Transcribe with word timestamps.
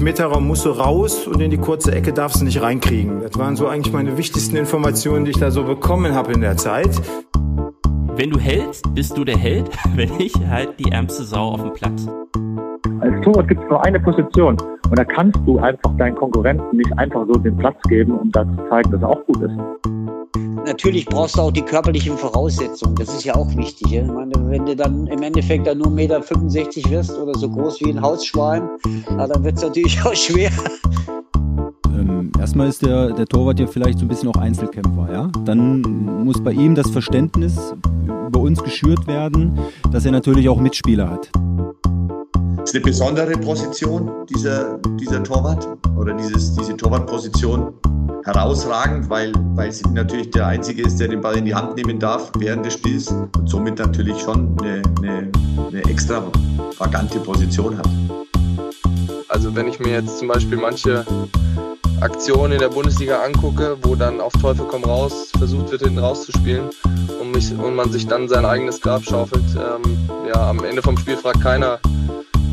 im 0.00 0.06
5-Meter-Raum 0.06 0.46
musst 0.46 0.64
du 0.64 0.70
raus 0.70 1.26
und 1.26 1.42
in 1.42 1.50
die 1.50 1.58
kurze 1.58 1.92
Ecke 1.94 2.12
darfst 2.12 2.40
du 2.40 2.44
nicht 2.46 2.62
reinkriegen. 2.62 3.20
Das 3.20 3.38
waren 3.38 3.54
so 3.56 3.68
eigentlich 3.68 3.92
meine 3.92 4.16
wichtigsten 4.16 4.56
Informationen, 4.56 5.26
die 5.26 5.32
ich 5.32 5.38
da 5.38 5.50
so 5.50 5.64
bekommen 5.64 6.14
habe 6.14 6.32
in 6.32 6.40
der 6.40 6.56
Zeit. 6.56 6.90
Wenn 8.16 8.30
du 8.30 8.38
hältst, 8.38 8.94
bist 8.94 9.16
du 9.18 9.24
der 9.24 9.36
Held. 9.36 9.68
Wenn 9.94 10.16
nicht, 10.16 10.38
halt 10.48 10.78
die 10.78 10.90
ärmste 10.90 11.24
Sau 11.24 11.50
auf 11.50 11.62
dem 11.62 11.72
Platz. 11.74 12.06
Als 13.00 13.24
Torwart 13.24 13.48
gibt 13.48 13.62
es 13.62 13.68
nur 13.68 13.84
eine 13.84 14.00
Position 14.00 14.56
und 14.88 14.98
da 14.98 15.04
kannst 15.04 15.38
du 15.44 15.58
einfach 15.58 15.94
deinen 15.98 16.16
Konkurrenten 16.16 16.76
nicht 16.76 16.98
einfach 16.98 17.26
so 17.26 17.38
den 17.38 17.56
Platz 17.58 17.76
geben, 17.88 18.18
um 18.18 18.32
da 18.32 18.44
zu 18.44 18.56
zeigen, 18.70 18.90
dass 18.92 19.02
er 19.02 19.08
auch 19.08 19.24
gut 19.26 19.42
ist. 19.42 19.52
Natürlich 20.66 21.06
brauchst 21.06 21.36
du 21.36 21.42
auch 21.42 21.50
die 21.50 21.62
körperlichen 21.62 22.16
Voraussetzungen. 22.16 22.94
Das 22.96 23.08
ist 23.08 23.24
ja 23.24 23.34
auch 23.34 23.54
wichtig. 23.56 23.92
Ich 23.92 24.06
meine, 24.06 24.32
wenn 24.48 24.66
du 24.66 24.76
dann 24.76 25.06
im 25.06 25.22
Endeffekt 25.22 25.66
dann 25.66 25.78
nur 25.78 25.88
1,65 25.88 25.94
Meter 25.94 26.90
wirst 26.90 27.18
oder 27.18 27.34
so 27.38 27.48
groß 27.48 27.80
wie 27.80 27.90
ein 27.90 28.00
Hausschwein, 28.00 28.68
na, 29.10 29.26
dann 29.26 29.42
wird 29.42 29.56
es 29.56 29.62
natürlich 29.62 30.00
auch 30.04 30.14
schwer. 30.14 30.50
Ähm, 31.86 32.30
erstmal 32.38 32.68
ist 32.68 32.82
der, 32.82 33.12
der 33.12 33.26
Torwart 33.26 33.58
ja 33.58 33.66
vielleicht 33.66 33.98
so 33.98 34.04
ein 34.04 34.08
bisschen 34.08 34.28
auch 34.28 34.36
Einzelkämpfer, 34.36 35.08
ja. 35.12 35.30
Dann 35.44 35.80
muss 36.24 36.42
bei 36.42 36.52
ihm 36.52 36.74
das 36.74 36.90
Verständnis 36.90 37.74
über 38.26 38.40
uns 38.40 38.62
geschürt 38.62 39.06
werden, 39.06 39.58
dass 39.90 40.04
er 40.04 40.12
natürlich 40.12 40.48
auch 40.48 40.60
Mitspieler 40.60 41.10
hat. 41.10 41.30
Ist 42.70 42.76
eine 42.76 42.84
besondere 42.84 43.32
Position, 43.32 44.24
dieser, 44.28 44.78
dieser 45.00 45.24
Torwart 45.24 45.66
oder 45.98 46.14
dieses, 46.14 46.54
diese 46.54 46.76
Torwartposition 46.76 47.74
herausragend, 48.22 49.10
weil, 49.10 49.32
weil 49.56 49.72
sie 49.72 49.82
natürlich 49.92 50.30
der 50.30 50.46
Einzige 50.46 50.82
ist, 50.82 51.00
der 51.00 51.08
den 51.08 51.20
Ball 51.20 51.36
in 51.36 51.46
die 51.46 51.52
Hand 51.52 51.74
nehmen 51.74 51.98
darf 51.98 52.30
während 52.38 52.64
des 52.64 52.74
Spiels 52.74 53.08
und 53.08 53.48
somit 53.48 53.80
natürlich 53.80 54.20
schon 54.20 54.56
eine, 54.60 54.82
eine, 54.98 55.32
eine 55.68 55.84
extravagante 55.90 57.18
Position 57.18 57.76
hat. 57.76 57.88
Also 59.26 59.52
wenn 59.56 59.66
ich 59.66 59.80
mir 59.80 59.94
jetzt 59.94 60.20
zum 60.20 60.28
Beispiel 60.28 60.58
manche 60.58 61.04
Aktionen 62.00 62.52
in 62.52 62.60
der 62.60 62.68
Bundesliga 62.68 63.20
angucke, 63.20 63.78
wo 63.82 63.96
dann 63.96 64.20
auf 64.20 64.32
Teufel 64.34 64.64
komm 64.70 64.84
raus 64.84 65.32
versucht 65.36 65.72
wird, 65.72 65.82
hinten 65.82 65.98
rauszuspielen 65.98 66.70
und, 67.20 67.32
mich, 67.32 67.52
und 67.52 67.74
man 67.74 67.90
sich 67.90 68.06
dann 68.06 68.28
sein 68.28 68.44
eigenes 68.44 68.80
Grab 68.80 69.02
schaufelt, 69.02 69.42
ähm, 69.56 70.08
ja, 70.28 70.50
am 70.50 70.62
Ende 70.62 70.82
vom 70.82 70.96
Spiel 70.96 71.16
fragt 71.16 71.40
keiner, 71.40 71.80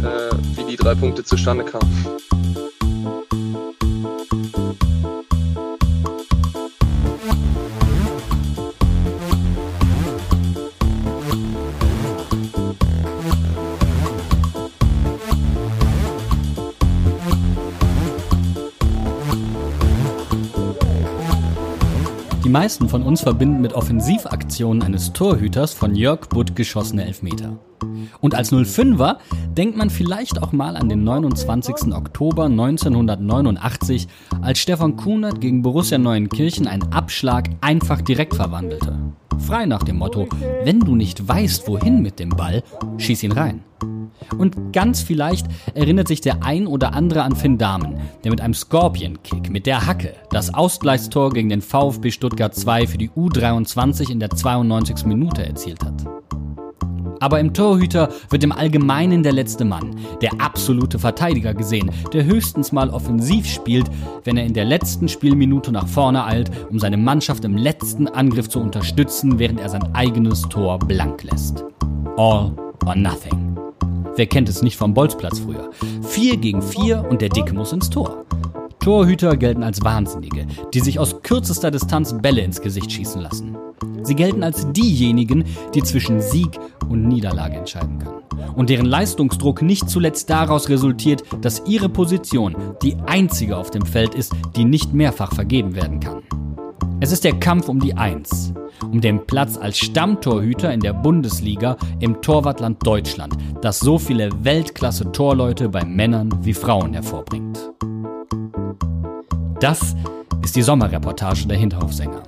äh, 0.04 0.36
wie 0.56 0.72
die 0.72 0.76
drei 0.76 0.96
Punkte 0.96 1.24
zustande 1.24 1.64
kamen. 1.64 1.88
Die 22.48 22.54
meisten 22.54 22.88
von 22.88 23.04
uns 23.04 23.24
verbinden 23.24 23.60
mit 23.60 23.74
Offensivaktionen 23.74 24.82
eines 24.82 25.12
Torhüters 25.12 25.74
von 25.74 25.96
Jörg 25.96 26.30
Butt 26.30 26.56
geschossene 26.56 27.06
Elfmeter. 27.06 27.58
Und 28.22 28.36
als 28.36 28.52
05er 28.52 29.18
denkt 29.56 29.78
man 29.78 29.90
vielleicht 29.90 30.42
auch 30.42 30.52
mal 30.52 30.76
an 30.76 30.90
den 30.90 31.04
29. 31.04 31.94
Oktober 31.94 32.46
1989, 32.46 34.08
als 34.42 34.60
Stefan 34.60 34.96
Kunert 34.96 35.42
gegen 35.42 35.62
Borussia 35.62 35.98
Neuenkirchen 35.98 36.68
einen 36.68 36.92
Abschlag 36.94 37.50
einfach 37.62 38.02
direkt 38.02 38.36
verwandelte. 38.36 38.98
Frei 39.40 39.66
nach 39.66 39.84
dem 39.84 39.98
Motto, 39.98 40.28
wenn 40.64 40.80
du 40.80 40.96
nicht 40.96 41.28
weißt, 41.28 41.68
wohin 41.68 42.02
mit 42.02 42.20
dem 42.20 42.30
Ball, 42.30 42.64
schieß 42.98 43.24
ihn 43.24 43.32
rein. 43.32 43.64
Und 44.38 44.74
ganz 44.74 45.02
vielleicht 45.02 45.48
erinnert 45.74 46.08
sich 46.08 46.22
der 46.22 46.44
ein 46.44 46.68
oder 46.68 46.94
andere 46.94 47.24
an 47.24 47.36
Finn 47.36 47.58
Dahmen, 47.58 47.98
der 48.24 48.32
mit 48.32 48.42
einem 48.42 48.54
Scorpion-Kick 48.54 49.50
mit 49.50 49.66
der 49.66 49.86
Hacke 49.86 50.14
das 50.32 50.54
Ausgleichstor 50.54 51.32
gegen 51.32 51.50
den 51.50 51.62
VfB 51.62 52.12
Stuttgart 52.12 52.54
2 52.54 52.88
für 52.88 52.98
die 52.98 53.10
U23 53.10 54.10
in 54.12 54.20
der 54.20 54.32
92. 54.32 55.06
Minute 55.06 55.46
erzielt 55.46 55.84
hat. 55.84 56.06
Aber 57.20 57.40
im 57.40 57.54
Torhüter 57.54 58.10
wird 58.30 58.44
im 58.44 58.52
Allgemeinen 58.52 59.24
der 59.24 59.34
letzte 59.34 59.66
Mann, 59.66 59.96
der 60.22 60.32
absolute 60.40 61.00
Verteidiger 61.00 61.54
gesehen, 61.54 61.92
der 62.14 62.26
höchstens 62.26 62.72
mal 62.72 62.90
offensiv 62.90 63.46
spielt, 63.48 63.90
wenn 64.24 64.38
er 64.38 64.46
in 64.46 64.54
der 64.54 64.66
letzten 64.66 65.08
Spielminute 65.08 65.72
nach 65.72 65.88
vorne 65.88 66.26
eilt, 66.26 66.52
um 66.70 66.80
seine 66.80 66.98
Mannschaft 66.98 67.44
im 67.46 67.58
letzten 67.58 68.08
Angriff 68.08 68.50
zu 68.50 68.60
unterstützen, 68.60 69.40
während 69.40 69.60
er 69.60 69.70
sein 69.70 69.96
eigenes 69.96 70.42
Tor 70.44 70.80
blank 70.80 71.24
lässt. 71.24 71.64
All 72.18 72.52
or 72.86 72.96
nothing. 72.96 73.58
Wer 74.16 74.26
kennt 74.26 74.50
es 74.50 74.64
nicht 74.64 74.78
vom 74.78 74.94
Bolzplatz 74.94 75.40
früher? 75.40 75.70
Vier 76.02 76.38
gegen 76.38 76.62
vier 76.62 77.06
und 77.08 77.22
der 77.22 77.30
Dicke 77.30 77.54
muss 77.54 77.72
ins 77.72 77.90
Tor. 77.90 78.26
Torhüter 78.80 79.36
gelten 79.36 79.64
als 79.64 79.84
Wahnsinnige, 79.84 80.48
die 80.74 80.80
sich 80.80 80.98
aus 80.98 81.22
kürzester 81.22 81.72
Distanz 81.72 82.16
Bälle 82.20 82.42
ins 82.42 82.62
Gesicht 82.62 82.92
schießen 82.92 83.22
lassen. 83.22 83.58
Sie 84.04 84.16
gelten 84.16 84.44
als 84.44 84.72
diejenigen, 84.72 85.44
die 85.74 85.84
zwischen 85.84 86.22
Sieg 86.22 86.60
und 86.90 87.08
Niederlage 87.08 87.58
entscheiden 87.58 88.00
können. 88.00 88.24
Und 88.56 88.70
deren 88.70 88.86
Leistungsdruck 88.86 89.62
nicht 89.62 89.90
zuletzt 89.90 90.30
daraus 90.30 90.70
resultiert, 90.70 91.24
dass 91.42 91.64
ihre 91.66 91.90
Position 91.90 92.56
die 92.82 92.96
einzige 93.06 93.58
auf 93.58 93.72
dem 93.72 93.86
Feld 93.86 94.16
ist, 94.16 94.34
die 94.56 94.66
nicht 94.66 94.94
mehrfach 94.94 95.34
vergeben 95.34 95.76
werden 95.76 96.00
kann. 96.00 96.24
Es 97.00 97.12
ist 97.12 97.24
der 97.24 97.40
Kampf 97.40 97.70
um 97.70 97.80
die 97.80 97.94
Eins, 97.94 98.54
um 98.84 99.02
den 99.02 99.26
Platz 99.28 99.58
als 99.58 99.78
Stammtorhüter 99.78 100.74
in 100.74 100.80
der 100.80 100.94
Bundesliga 100.94 101.78
im 102.00 102.22
Torwartland 102.22 102.86
Deutschland, 102.86 103.38
das 103.62 103.80
so 103.80 104.00
viele 104.00 104.30
Weltklasse-Torleute 104.44 105.70
bei 105.70 105.86
Männern 105.86 106.34
wie 106.42 106.54
Frauen 106.54 106.94
hervorbringt. 106.94 107.72
Das 109.60 109.96
ist 110.44 110.56
die 110.56 110.64
Sommerreportage 110.64 111.48
der 111.48 111.58
Hinterhofsänger. 111.58 112.24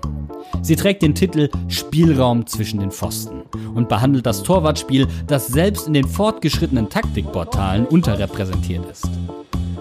Sie 0.61 0.75
trägt 0.75 1.01
den 1.01 1.15
Titel 1.15 1.49
Spielraum 1.67 2.45
zwischen 2.47 2.79
den 2.79 2.91
Pfosten 2.91 3.43
und 3.73 3.89
behandelt 3.89 4.25
das 4.25 4.43
Torwartspiel, 4.43 5.07
das 5.27 5.47
selbst 5.47 5.87
in 5.87 5.93
den 5.93 6.07
fortgeschrittenen 6.07 6.89
Taktikportalen 6.89 7.85
unterrepräsentiert 7.85 8.85
ist. 8.89 9.09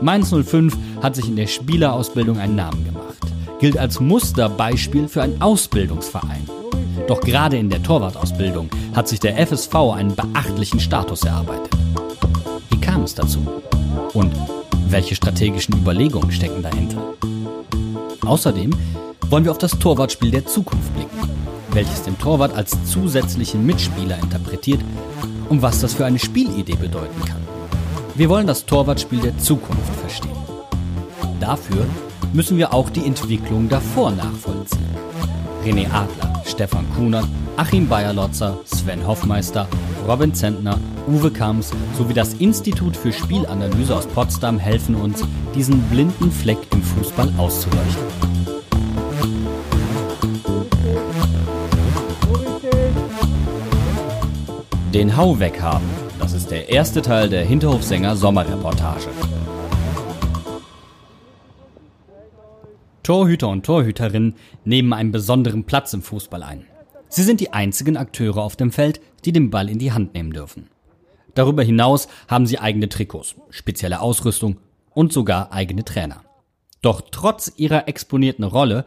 Mainz 0.01 0.33
05 0.33 0.77
hat 1.03 1.17
sich 1.17 1.29
in 1.29 1.37
der 1.37 1.49
Spielerausbildung 1.49 2.39
einen 2.39 2.57
Namen 2.57 2.85
gemacht, 2.85 3.19
gilt 3.59 3.77
als 3.77 4.01
Musterbeispiel 4.01 5.09
für 5.09 5.23
einen 5.23 5.41
Ausbildungsverein. 5.43 6.49
Doch 7.09 7.21
gerade 7.21 7.57
in 7.57 7.71
der 7.71 7.83
Torwartausbildung 7.83 8.69
hat 8.95 9.09
sich 9.09 9.19
der 9.19 9.45
FSV 9.47 9.75
einen 9.95 10.15
beachtlichen 10.15 10.79
Status 10.79 11.23
erarbeitet. 11.25 11.71
Wie 12.71 12.81
kam 12.81 13.03
es 13.03 13.15
dazu? 13.15 13.41
Und 14.15 14.33
welche 14.89 15.15
strategischen 15.15 15.75
Überlegungen 15.75 16.31
stecken 16.31 16.63
dahinter? 16.63 17.03
Außerdem 18.25 18.71
wollen 19.31 19.45
wir 19.45 19.51
auf 19.51 19.59
das 19.59 19.79
Torwartspiel 19.79 20.31
der 20.31 20.47
Zukunft 20.47 20.93
blicken, 20.95 21.31
welches 21.73 22.03
den 22.03 22.19
Torwart 22.19 22.55
als 22.55 22.77
zusätzlichen 22.85 23.65
Mitspieler 23.65 24.19
interpretiert 24.19 24.81
und 25.49 25.63
was 25.63 25.81
das 25.81 25.95
für 25.95 26.07
eine 26.07 26.19
Spielidee 26.19 26.77
bedeuten 26.77 27.21
kann. 27.25 27.43
Wir 28.15 28.29
wollen 28.29 28.47
das 28.47 28.65
Torwartspiel 28.65 29.21
der 29.21 29.39
Zukunft 29.39 29.95
verstehen. 30.01 30.37
Dafür 31.41 31.87
müssen 32.33 32.59
wir 32.59 32.73
auch 32.73 32.91
die 32.91 33.05
Entwicklung 33.05 33.69
davor 33.69 34.11
nachvollziehen. 34.11 34.87
René 35.65 35.87
Adler, 35.93 36.43
Stefan 36.47 36.87
Kunert, 36.95 37.27
Achim 37.57 37.89
Bayerlotzer, 37.89 38.59
Sven 38.65 39.07
Hoffmeister, 39.07 39.69
Robin 40.07 40.33
Zentner, 40.33 40.79
Uwe 41.07 41.31
Kams 41.31 41.71
sowie 41.97 42.15
das 42.15 42.35
Institut 42.35 42.97
für 42.97 43.13
Spielanalyse 43.13 43.95
aus 43.95 44.07
Potsdam 44.07 44.59
helfen 44.59 44.95
uns, 44.95 45.23
diesen 45.55 45.81
blinden 45.83 46.31
Fleck 46.31 46.59
im 46.73 46.83
Fußball 46.83 47.33
auszuleuchten. 47.37 48.38
Den 54.99 55.17
Hau 55.17 55.39
weghaben. 55.39 55.89
Das 56.19 56.33
ist 56.33 56.51
der 56.51 56.71
erste 56.71 57.03
Teil 57.03 57.29
der 57.29 57.45
Hinterhofsänger 57.45 58.17
Sommerreportage. 58.17 59.07
Torhüter 63.05 63.47
und 63.47 63.65
Torhüterinnen 63.65 64.35
nehmen 64.65 64.93
einen 64.93 65.13
besonderen 65.13 65.63
Platz 65.63 65.93
im 65.93 66.03
Fußball 66.03 66.43
ein. 66.43 66.65
Sie 67.09 67.23
sind 67.23 67.39
die 67.39 67.53
einzigen 67.53 67.97
Akteure 67.97 68.39
auf 68.39 68.57
dem 68.57 68.73
Feld, 68.73 69.01
die 69.25 69.31
den 69.31 69.51
Ball 69.51 69.69
in 69.69 69.79
die 69.79 69.93
Hand 69.93 70.15
nehmen 70.15 70.33
dürfen. 70.33 70.69
Darüber 71.37 71.63
hinaus 71.63 72.09
haben 72.27 72.49
sie 72.49 72.59
eigene 72.59 72.89
Trikots, 72.89 73.37
spezielle 73.51 74.01
Ausrüstung 74.01 74.57
und 74.95 75.13
sogar 75.13 75.53
eigene 75.53 75.85
Trainer. 75.85 76.25
Doch 76.83 77.03
trotz 77.13 77.53
ihrer 77.55 77.87
exponierten 77.87 78.43
Rolle 78.43 78.85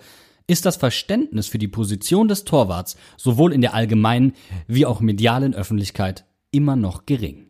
ist 0.52 0.66
das 0.66 0.76
Verständnis 0.76 1.48
für 1.48 1.60
die 1.60 1.70
Position 1.70 2.28
des 2.28 2.44
Torwarts 2.44 2.98
sowohl 3.16 3.54
in 3.54 3.62
der 3.62 3.74
allgemeinen 3.74 4.34
wie 4.68 4.86
auch 4.86 5.00
medialen 5.00 5.56
Öffentlichkeit 5.56 6.26
immer 6.52 6.76
noch 6.76 7.06
gering. 7.06 7.48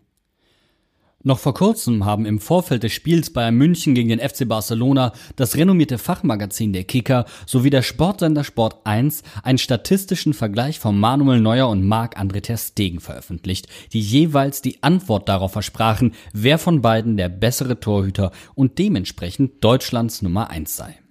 Noch 1.24 1.40
vor 1.40 1.56
kurzem 1.56 2.06
haben 2.06 2.28
im 2.28 2.40
Vorfeld 2.40 2.84
des 2.84 2.94
Spiels 2.94 3.34
Bayern 3.34 3.56
München 3.56 3.96
gegen 3.96 4.10
den 4.10 4.20
FC 4.20 4.48
Barcelona 4.48 5.14
das 5.36 5.56
renommierte 5.56 5.98
Fachmagazin 5.98 6.74
Der 6.74 6.84
Kicker 6.84 7.26
sowie 7.48 7.72
der 7.72 7.82
Sportsender 7.82 8.44
Sport 8.44 8.86
1 8.86 9.24
einen 9.42 9.58
statistischen 9.58 10.36
Vergleich 10.36 10.80
von 10.80 11.00
Manuel 11.00 11.42
Neuer 11.42 11.70
und 11.70 11.84
Marc-André 11.84 12.42
Ter 12.42 12.58
Stegen 12.58 13.00
veröffentlicht, 13.00 13.68
die 13.94 14.02
jeweils 14.02 14.62
die 14.62 14.84
Antwort 14.84 15.28
darauf 15.28 15.54
versprachen, 15.54 16.14
wer 16.34 16.60
von 16.60 16.82
beiden 16.84 17.18
der 17.18 17.30
bessere 17.30 17.80
Torhüter 17.80 18.32
und 18.54 18.78
dementsprechend 18.78 19.64
Deutschlands 19.64 20.22
Nummer 20.22 20.52
1 20.52 20.76
sei. 20.76 21.02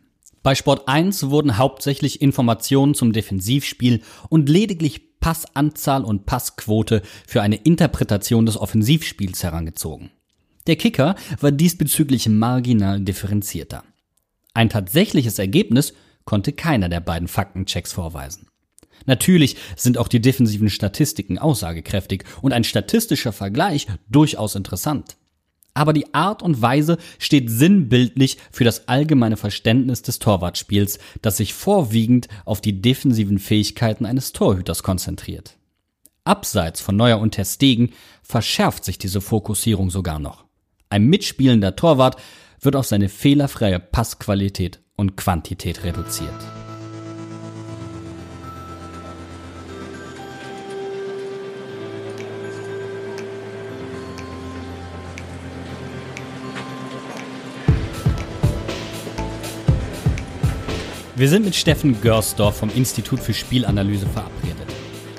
Bei 0.42 0.54
Sport 0.54 0.88
1 0.88 1.28
wurden 1.28 1.58
hauptsächlich 1.58 2.22
Informationen 2.22 2.94
zum 2.94 3.12
Defensivspiel 3.12 4.02
und 4.30 4.48
lediglich 4.48 5.20
Passanzahl 5.20 6.02
und 6.02 6.24
Passquote 6.24 7.02
für 7.26 7.42
eine 7.42 7.56
Interpretation 7.56 8.46
des 8.46 8.56
Offensivspiels 8.56 9.42
herangezogen. 9.42 10.10
Der 10.66 10.76
Kicker 10.76 11.14
war 11.40 11.52
diesbezüglich 11.52 12.26
marginal 12.28 13.00
differenzierter. 13.00 13.84
Ein 14.54 14.70
tatsächliches 14.70 15.38
Ergebnis 15.38 15.92
konnte 16.24 16.52
keiner 16.52 16.88
der 16.88 17.00
beiden 17.00 17.28
Faktenchecks 17.28 17.92
vorweisen. 17.92 18.46
Natürlich 19.04 19.56
sind 19.76 19.98
auch 19.98 20.08
die 20.08 20.20
defensiven 20.20 20.70
Statistiken 20.70 21.38
aussagekräftig 21.38 22.24
und 22.40 22.52
ein 22.52 22.64
statistischer 22.64 23.32
Vergleich 23.32 23.86
durchaus 24.08 24.54
interessant 24.54 25.16
aber 25.74 25.92
die 25.92 26.14
Art 26.14 26.42
und 26.42 26.60
Weise 26.62 26.98
steht 27.18 27.50
sinnbildlich 27.50 28.38
für 28.50 28.64
das 28.64 28.88
allgemeine 28.88 29.36
Verständnis 29.36 30.02
des 30.02 30.18
Torwartspiels, 30.18 30.98
das 31.22 31.36
sich 31.36 31.54
vorwiegend 31.54 32.28
auf 32.44 32.60
die 32.60 32.80
defensiven 32.80 33.38
Fähigkeiten 33.38 34.06
eines 34.06 34.32
Torhüters 34.32 34.82
konzentriert. 34.82 35.56
Abseits 36.24 36.80
von 36.80 36.96
Neuer 36.96 37.18
und 37.18 37.32
Terstegen 37.32 37.92
verschärft 38.22 38.84
sich 38.84 38.98
diese 38.98 39.20
Fokussierung 39.20 39.90
sogar 39.90 40.18
noch. 40.18 40.44
Ein 40.90 41.06
mitspielender 41.06 41.76
Torwart 41.76 42.16
wird 42.60 42.76
auf 42.76 42.86
seine 42.86 43.08
fehlerfreie 43.08 43.80
Passqualität 43.80 44.80
und 44.96 45.16
Quantität 45.16 45.84
reduziert. 45.84 46.59
Wir 61.20 61.28
sind 61.28 61.44
mit 61.44 61.54
Steffen 61.54 62.00
Görsdorf 62.00 62.56
vom 62.56 62.70
Institut 62.74 63.20
für 63.20 63.34
Spielanalyse 63.34 64.06
verabredet. 64.06 64.74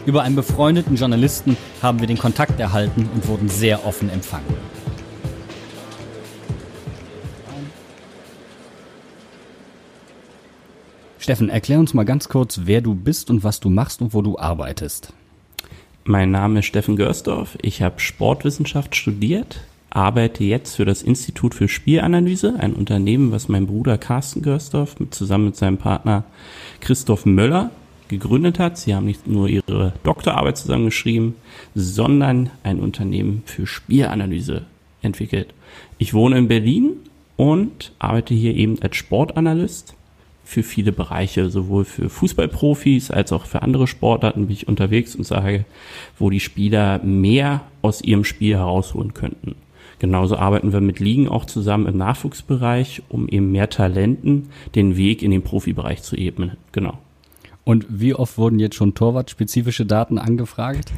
Über 0.07 0.23
einen 0.23 0.35
befreundeten 0.35 0.95
Journalisten 0.95 1.55
haben 1.79 1.99
wir 1.99 2.07
den 2.07 2.17
Kontakt 2.17 2.59
erhalten 2.59 3.07
und 3.13 3.27
wurden 3.27 3.49
sehr 3.49 3.85
offen 3.85 4.09
empfangen. 4.09 4.47
Steffen, 11.19 11.49
erklär 11.49 11.77
uns 11.77 11.93
mal 11.93 12.03
ganz 12.03 12.29
kurz, 12.29 12.61
wer 12.63 12.81
du 12.81 12.95
bist 12.95 13.29
und 13.29 13.43
was 13.43 13.59
du 13.59 13.69
machst 13.69 14.01
und 14.01 14.15
wo 14.15 14.23
du 14.23 14.39
arbeitest. 14.39 15.13
Mein 16.03 16.31
Name 16.31 16.61
ist 16.61 16.65
Steffen 16.65 16.95
Görsdorf. 16.95 17.59
Ich 17.61 17.83
habe 17.83 17.99
Sportwissenschaft 17.99 18.95
studiert, 18.95 19.61
arbeite 19.91 20.43
jetzt 20.43 20.77
für 20.77 20.85
das 20.85 21.03
Institut 21.03 21.53
für 21.53 21.67
Spielanalyse, 21.67 22.55
ein 22.57 22.73
Unternehmen, 22.73 23.31
was 23.31 23.49
mein 23.49 23.67
Bruder 23.67 23.97
Carsten 23.97 24.41
Görsdorf 24.41 24.95
zusammen 25.11 25.45
mit 25.45 25.57
seinem 25.57 25.77
Partner 25.77 26.23
Christoph 26.79 27.25
Möller 27.25 27.71
gegründet 28.07 28.57
hat. 28.57 28.77
Sie 28.77 28.95
haben 28.95 29.05
nicht 29.05 29.27
nur 29.27 29.47
ihre 29.47 29.93
Doktorarbeit 30.03 30.57
zusammengeschrieben, 30.57 31.35
sondern 31.75 32.49
ein 32.63 32.79
Unternehmen 32.79 33.43
für 33.45 33.67
Spielanalyse 33.67 34.65
entwickelt. 35.01 35.53
Ich 35.97 36.13
wohne 36.13 36.37
in 36.37 36.47
Berlin 36.47 36.91
und 37.35 37.91
arbeite 37.99 38.33
hier 38.33 38.55
eben 38.55 38.81
als 38.81 38.95
Sportanalyst 38.95 39.95
für 40.43 40.63
viele 40.63 40.91
Bereiche, 40.91 41.49
sowohl 41.49 41.85
für 41.85 42.09
Fußballprofis 42.09 43.11
als 43.11 43.31
auch 43.31 43.45
für 43.45 43.61
andere 43.61 43.87
Sportarten 43.87 44.47
bin 44.47 44.53
ich 44.53 44.67
unterwegs 44.67 45.15
und 45.15 45.23
sage, 45.23 45.65
wo 46.17 46.29
die 46.29 46.39
Spieler 46.39 46.99
mehr 47.03 47.61
aus 47.81 48.01
ihrem 48.01 48.23
Spiel 48.23 48.55
herausholen 48.55 49.13
könnten. 49.13 49.55
Genauso 50.01 50.35
arbeiten 50.35 50.73
wir 50.73 50.81
mit 50.81 50.99
Ligen 50.99 51.29
auch 51.29 51.45
zusammen 51.45 51.85
im 51.85 51.95
Nachwuchsbereich, 51.95 53.03
um 53.07 53.27
eben 53.27 53.51
mehr 53.51 53.69
Talenten 53.69 54.49
den 54.73 54.97
Weg 54.97 55.21
in 55.21 55.29
den 55.29 55.43
Profibereich 55.43 56.01
zu 56.01 56.15
ebnen. 56.15 56.57
Genau. 56.71 56.97
Und 57.65 57.85
wie 57.87 58.15
oft 58.15 58.39
wurden 58.39 58.57
jetzt 58.57 58.73
schon 58.73 58.95
torwartspezifische 58.95 59.85
Daten 59.85 60.17
angefragt? 60.17 60.91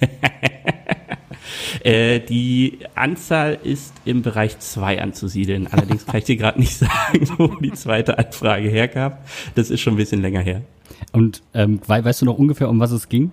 äh, 1.82 2.20
die 2.20 2.78
Anzahl 2.94 3.58
ist 3.60 3.92
im 4.04 4.22
Bereich 4.22 4.60
2 4.60 5.02
anzusiedeln. 5.02 5.66
Allerdings 5.66 6.06
kann 6.06 6.18
ich 6.18 6.24
dir 6.24 6.36
gerade 6.36 6.60
nicht 6.60 6.74
sagen, 6.78 7.28
wo 7.38 7.48
die 7.56 7.72
zweite 7.72 8.18
Anfrage 8.18 8.68
herkam. 8.68 9.14
Das 9.56 9.68
ist 9.68 9.80
schon 9.80 9.94
ein 9.94 9.96
bisschen 9.96 10.22
länger 10.22 10.42
her. 10.42 10.62
Und 11.10 11.42
ähm, 11.54 11.80
weißt 11.84 12.22
du 12.22 12.26
noch 12.26 12.38
ungefähr, 12.38 12.68
um 12.68 12.78
was 12.78 12.92
es 12.92 13.08
ging? 13.08 13.32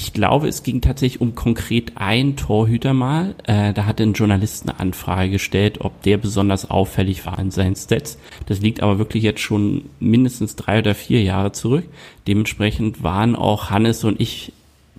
Ich 0.00 0.12
glaube, 0.12 0.46
es 0.46 0.62
ging 0.62 0.80
tatsächlich 0.80 1.20
um 1.20 1.34
konkret 1.34 1.96
einen 1.96 2.36
Torhüter 2.36 2.94
mal. 2.94 3.34
Äh, 3.42 3.72
da 3.72 3.84
hatte 3.84 4.04
ein 4.04 4.12
Journalist 4.12 4.62
eine 4.62 4.78
Anfrage 4.78 5.32
gestellt, 5.32 5.80
ob 5.80 6.02
der 6.02 6.18
besonders 6.18 6.70
auffällig 6.70 7.26
war 7.26 7.36
in 7.40 7.50
seinen 7.50 7.74
Stats. 7.74 8.16
Das 8.46 8.60
liegt 8.60 8.80
aber 8.80 8.98
wirklich 8.98 9.24
jetzt 9.24 9.40
schon 9.40 9.86
mindestens 9.98 10.54
drei 10.54 10.78
oder 10.78 10.94
vier 10.94 11.24
Jahre 11.24 11.50
zurück. 11.50 11.84
Dementsprechend 12.28 13.02
waren 13.02 13.34
auch 13.34 13.70
Hannes 13.70 14.04
und 14.04 14.20
ich 14.20 14.52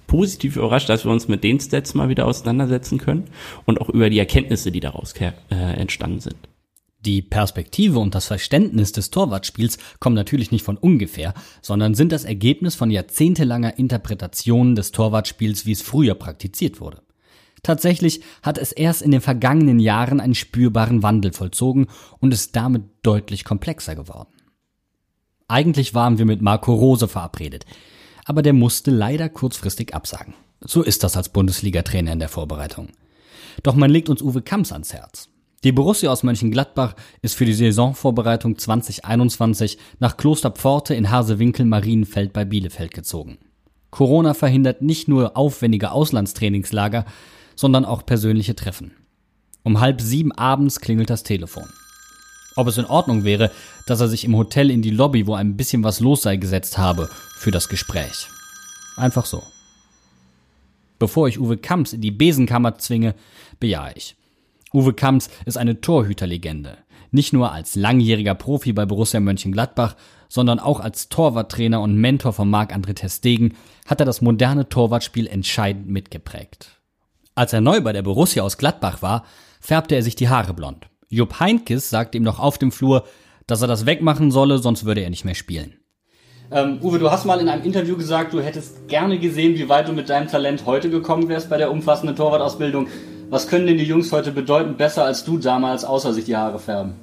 positiv 0.06 0.58
überrascht, 0.58 0.90
dass 0.90 1.06
wir 1.06 1.14
uns 1.14 1.30
mit 1.30 1.46
den 1.46 1.62
Stats 1.62 1.94
mal 1.94 2.10
wieder 2.10 2.26
auseinandersetzen 2.26 2.98
können 2.98 3.24
und 3.64 3.80
auch 3.80 3.88
über 3.88 4.10
die 4.10 4.20
Erkenntnisse, 4.20 4.70
die 4.70 4.82
daraus 4.82 5.14
äh, 5.14 5.32
entstanden 5.80 6.20
sind. 6.20 6.36
Die 7.06 7.22
Perspektive 7.22 8.00
und 8.00 8.14
das 8.14 8.28
Verständnis 8.28 8.92
des 8.92 9.10
Torwartspiels 9.10 9.78
kommen 10.00 10.16
natürlich 10.16 10.52
nicht 10.52 10.66
von 10.66 10.76
ungefähr, 10.76 11.34
sondern 11.62 11.96
sind 11.96 12.12
das 12.12 12.26
Ergebnis 12.26 12.76
von 12.76 12.92
jahrzehntelanger 12.92 13.78
Interpretation 13.78 14.76
des 14.76 14.92
Torwartspiels, 14.92 15.66
wie 15.66 15.72
es 15.72 15.82
früher 15.82 16.16
praktiziert 16.16 16.82
wurde. 16.82 17.02
Tatsächlich 17.64 18.22
hat 18.42 18.58
es 18.58 18.74
erst 18.74 19.02
in 19.02 19.12
den 19.12 19.22
vergangenen 19.22 19.80
Jahren 19.80 20.20
einen 20.20 20.36
spürbaren 20.36 21.02
Wandel 21.02 21.32
vollzogen 21.32 21.88
und 22.20 22.34
ist 22.34 22.56
damit 22.56 22.84
deutlich 23.02 23.46
komplexer 23.46 23.96
geworden. 23.96 24.30
Eigentlich 25.48 25.94
waren 25.94 26.18
wir 26.18 26.26
mit 26.26 26.42
Marco 26.42 26.74
Rose 26.74 27.08
verabredet, 27.08 27.66
aber 28.26 28.42
der 28.42 28.54
musste 28.54 28.92
leider 28.92 29.30
kurzfristig 29.30 29.94
absagen. 29.94 30.36
So 30.62 30.84
ist 30.84 31.04
das 31.04 31.16
als 31.16 31.30
Bundesliga-Trainer 31.30 32.12
in 32.12 32.20
der 32.20 32.30
Vorbereitung. 32.30 32.90
Doch 33.64 33.76
man 33.76 33.90
legt 33.90 34.10
uns 34.10 34.22
Uwe 34.22 34.42
Kamps 34.42 34.72
ans 34.72 34.94
Herz. 34.94 35.30
Die 35.66 35.74
Borussia 35.74 36.10
aus 36.10 36.24
Mönchengladbach 36.24 36.96
ist 37.22 37.36
für 37.36 37.44
die 37.44 37.54
Saisonvorbereitung 37.54 38.58
2021 38.58 39.78
nach 40.00 40.16
Klosterpforte 40.16 40.96
in 40.96 41.12
Hasewinkel-Marienfeld 41.12 42.32
bei 42.32 42.46
Bielefeld 42.46 42.94
gezogen. 42.94 43.40
Corona 43.92 44.34
verhindert 44.34 44.82
nicht 44.82 45.10
nur 45.10 45.36
aufwendige 45.36 45.92
Auslandstrainingslager, 45.92 47.04
sondern 47.56 47.84
auch 47.84 48.06
persönliche 48.06 48.56
Treffen. 48.56 48.94
Um 49.64 49.82
halb 49.82 50.00
sieben 50.00 50.32
abends 50.32 50.80
klingelt 50.80 51.10
das 51.10 51.24
Telefon. 51.24 51.68
Ob 52.56 52.68
es 52.68 52.78
in 52.78 52.86
Ordnung 52.86 53.26
wäre, 53.26 53.52
dass 53.86 54.00
er 54.00 54.08
sich 54.08 54.24
im 54.24 54.38
Hotel 54.38 54.72
in 54.72 54.82
die 54.82 54.92
Lobby, 54.92 55.28
wo 55.28 55.34
ein 55.34 55.58
bisschen 55.58 55.84
was 55.84 56.00
los 56.00 56.22
sei, 56.22 56.38
gesetzt 56.38 56.78
habe, 56.78 57.10
für 57.36 57.52
das 57.52 57.68
Gespräch. 57.68 58.28
Einfach 58.96 59.26
so. 59.26 59.44
Bevor 61.00 61.28
ich 61.28 61.38
Uwe 61.38 61.58
Kamps 61.58 61.92
in 61.92 62.00
die 62.00 62.12
Besenkammer 62.12 62.78
zwinge, 62.78 63.14
bejahe 63.60 63.92
ich. 63.96 64.16
Uwe 64.74 64.94
Kamps 64.94 65.30
ist 65.46 65.58
eine 65.58 65.82
Torhüterlegende. 65.82 66.78
Nicht 67.12 67.34
nur 67.34 67.52
als 67.52 67.76
langjähriger 67.76 68.36
Profi 68.36 68.72
bei 68.72 68.86
Borussia 68.86 69.20
Mönchengladbach, 69.20 69.96
sondern 70.28 70.60
auch 70.60 70.80
als 70.80 71.10
Torwarttrainer 71.10 71.82
und 71.82 71.96
Mentor 71.96 72.34
von 72.34 72.50
Marc-André 72.50 72.94
Testegen 72.94 73.56
hat 73.88 74.00
er 74.00 74.06
das 74.06 74.22
moderne 74.22 74.70
Torwartspiel 74.70 75.26
entscheidend 75.26 75.88
mitgeprägt. 75.90 76.80
Als 77.34 77.52
er 77.52 77.62
neu 77.62 77.82
bei 77.82 77.94
der 77.94 78.04
Borussia 78.04 78.44
aus 78.44 78.58
Gladbach 78.58 79.02
war, 79.02 79.24
färbte 79.60 79.96
er 79.96 80.04
sich 80.04 80.16
die 80.16 80.30
Haare 80.30 80.54
blond. 80.54 80.88
Jupp 81.10 81.40
Heinkes 81.40 81.90
sagte 81.90 82.18
ihm 82.18 82.24
noch 82.24 82.40
auf 82.40 82.60
dem 82.60 82.72
Flur, 82.72 83.06
dass 83.48 83.64
er 83.64 83.68
das 83.68 83.88
wegmachen 83.88 84.30
solle, 84.30 84.60
sonst 84.60 84.86
würde 84.86 85.02
er 85.02 85.10
nicht 85.10 85.26
mehr 85.26 85.36
spielen. 85.36 85.80
Ähm, 86.52 86.80
Uwe, 86.84 87.00
du 87.00 87.10
hast 87.10 87.26
mal 87.26 87.40
in 87.40 87.50
einem 87.50 87.64
Interview 87.64 87.98
gesagt, 87.98 88.34
du 88.34 88.42
hättest 88.42 88.88
gerne 88.88 89.18
gesehen, 89.18 89.56
wie 89.56 89.70
weit 89.70 89.88
du 89.88 89.94
mit 89.94 90.10
deinem 90.10 90.28
Talent 90.28 90.66
heute 90.68 90.92
gekommen 90.92 91.28
wärst 91.28 91.50
bei 91.50 91.58
der 91.58 91.72
umfassenden 91.72 92.16
Torwartausbildung. 92.16 92.88
Was 93.30 93.48
können 93.48 93.68
denn 93.68 93.78
die 93.78 93.84
Jungs 93.84 94.12
heute 94.12 94.32
bedeutend 94.32 94.78
besser 94.78 95.04
als 95.06 95.24
du 95.24 95.38
damals, 95.38 95.86
außer 95.86 96.14
sich 96.14 96.26
die 96.26 96.36
Haare 96.36 96.58
färben? 96.58 96.94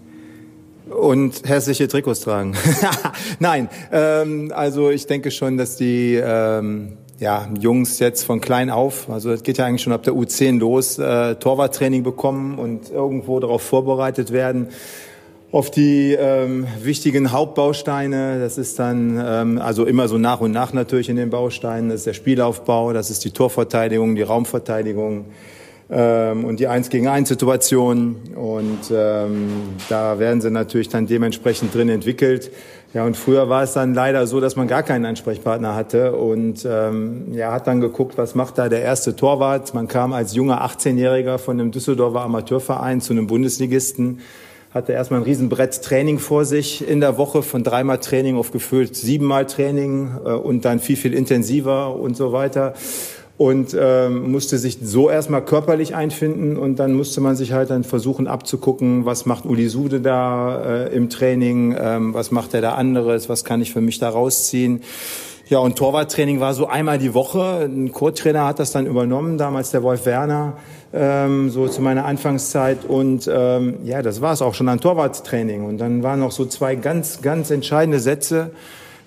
Und 0.90 1.48
hässliche 1.48 1.86
Trikots 1.86 2.20
tragen. 2.20 2.54
Nein, 3.38 3.68
ähm, 3.92 4.52
also 4.54 4.90
ich 4.90 5.06
denke 5.06 5.30
schon, 5.30 5.56
dass 5.56 5.76
die 5.76 6.14
ähm, 6.14 6.96
ja, 7.18 7.48
Jungs 7.60 8.00
jetzt 8.00 8.24
von 8.24 8.40
klein 8.40 8.70
auf, 8.70 9.08
also 9.08 9.30
es 9.30 9.42
geht 9.42 9.58
ja 9.58 9.66
eigentlich 9.66 9.82
schon 9.82 9.92
ab 9.92 10.02
der 10.02 10.14
U10 10.14 10.58
los, 10.58 10.98
äh, 10.98 11.36
Torwarttraining 11.36 12.02
bekommen 12.02 12.58
und 12.58 12.90
irgendwo 12.90 13.38
darauf 13.40 13.62
vorbereitet 13.62 14.32
werden 14.32 14.68
auf 15.52 15.70
die 15.70 16.12
ähm, 16.12 16.66
wichtigen 16.82 17.30
Hauptbausteine. 17.30 18.40
Das 18.40 18.58
ist 18.58 18.78
dann 18.78 19.22
ähm, 19.24 19.58
also 19.58 19.84
immer 19.84 20.08
so 20.08 20.18
nach 20.18 20.40
und 20.40 20.50
nach 20.50 20.72
natürlich 20.72 21.08
in 21.08 21.16
den 21.16 21.30
Bausteinen. 21.30 21.88
Das 21.88 22.00
ist 22.00 22.06
der 22.06 22.14
Spielaufbau, 22.14 22.92
das 22.92 23.10
ist 23.10 23.24
die 23.24 23.30
Torverteidigung, 23.30 24.16
die 24.16 24.22
Raumverteidigung, 24.22 25.26
ähm, 25.88 26.44
und 26.44 26.58
die 26.58 26.66
Eins 26.66 26.90
gegen 26.90 27.06
eins 27.06 27.28
Situation 27.28 28.16
und 28.34 28.90
ähm, 28.90 29.48
da 29.88 30.18
werden 30.18 30.40
sie 30.40 30.50
natürlich 30.50 30.88
dann 30.88 31.06
dementsprechend 31.06 31.74
drin 31.74 31.88
entwickelt. 31.88 32.50
Ja, 32.92 33.04
und 33.04 33.16
früher 33.16 33.48
war 33.48 33.62
es 33.62 33.74
dann 33.74 33.94
leider 33.94 34.26
so, 34.26 34.40
dass 34.40 34.56
man 34.56 34.68
gar 34.68 34.82
keinen 34.82 35.04
Ansprechpartner 35.04 35.74
hatte 35.74 36.16
und 36.16 36.66
ähm, 36.68 37.32
ja, 37.32 37.52
hat 37.52 37.66
dann 37.66 37.80
geguckt, 37.80 38.16
was 38.16 38.34
macht 38.34 38.58
da 38.58 38.68
der 38.68 38.80
erste 38.80 39.14
Torwart. 39.14 39.74
Man 39.74 39.86
kam 39.86 40.12
als 40.12 40.34
junger 40.34 40.64
18-Jähriger 40.64 41.38
von 41.38 41.60
einem 41.60 41.72
Düsseldorfer 41.72 42.22
Amateurverein 42.22 43.00
zu 43.00 43.12
einem 43.12 43.26
Bundesligisten, 43.26 44.20
hatte 44.72 44.92
erstmal 44.92 45.20
ein 45.20 45.24
Riesenbrett 45.24 45.82
Training 45.82 46.18
vor 46.18 46.44
sich 46.44 46.88
in 46.88 47.00
der 47.00 47.18
Woche 47.18 47.42
von 47.42 47.62
dreimal 47.62 47.98
Training 47.98 48.36
auf 48.36 48.50
gefühlt 48.50 48.96
siebenmal 48.96 49.46
Training 49.46 50.12
äh, 50.24 50.30
und 50.30 50.64
dann 50.64 50.80
viel, 50.80 50.96
viel 50.96 51.14
intensiver 51.14 51.94
und 51.94 52.16
so 52.16 52.32
weiter 52.32 52.74
und 53.38 53.76
ähm, 53.78 54.30
musste 54.30 54.56
sich 54.56 54.78
so 54.82 55.10
erstmal 55.10 55.44
körperlich 55.44 55.94
einfinden 55.94 56.56
und 56.56 56.78
dann 56.78 56.94
musste 56.94 57.20
man 57.20 57.36
sich 57.36 57.52
halt 57.52 57.70
dann 57.70 57.84
versuchen 57.84 58.26
abzugucken, 58.26 59.04
was 59.04 59.26
macht 59.26 59.44
Uli 59.44 59.68
Sude 59.68 60.00
da 60.00 60.62
äh, 60.86 60.94
im 60.94 61.10
Training, 61.10 61.76
ähm, 61.78 62.14
was 62.14 62.30
macht 62.30 62.54
er 62.54 62.62
da 62.62 62.74
anderes, 62.74 63.28
was 63.28 63.44
kann 63.44 63.60
ich 63.60 63.72
für 63.72 63.82
mich 63.82 63.98
da 63.98 64.08
rausziehen. 64.08 64.80
Ja, 65.48 65.58
und 65.58 65.76
Torwarttraining 65.76 66.40
war 66.40 66.54
so 66.54 66.66
einmal 66.66 66.98
die 66.98 67.14
Woche. 67.14 67.68
Ein 67.70 67.92
Co-Trainer 67.92 68.46
hat 68.46 68.58
das 68.58 68.72
dann 68.72 68.84
übernommen, 68.84 69.38
damals 69.38 69.70
der 69.70 69.84
Wolf 69.84 70.04
Werner, 70.04 70.54
ähm, 70.92 71.50
so 71.50 71.68
zu 71.68 71.82
meiner 71.82 72.04
Anfangszeit. 72.04 72.84
Und 72.84 73.30
ähm, 73.32 73.76
ja, 73.84 74.02
das 74.02 74.20
war 74.20 74.32
es 74.32 74.42
auch 74.42 74.54
schon 74.54 74.68
an 74.68 74.80
Torwarttraining. 74.80 75.64
Und 75.64 75.78
dann 75.78 76.02
waren 76.02 76.18
noch 76.18 76.32
so 76.32 76.46
zwei 76.46 76.74
ganz, 76.74 77.22
ganz 77.22 77.52
entscheidende 77.52 78.00
Sätze 78.00 78.50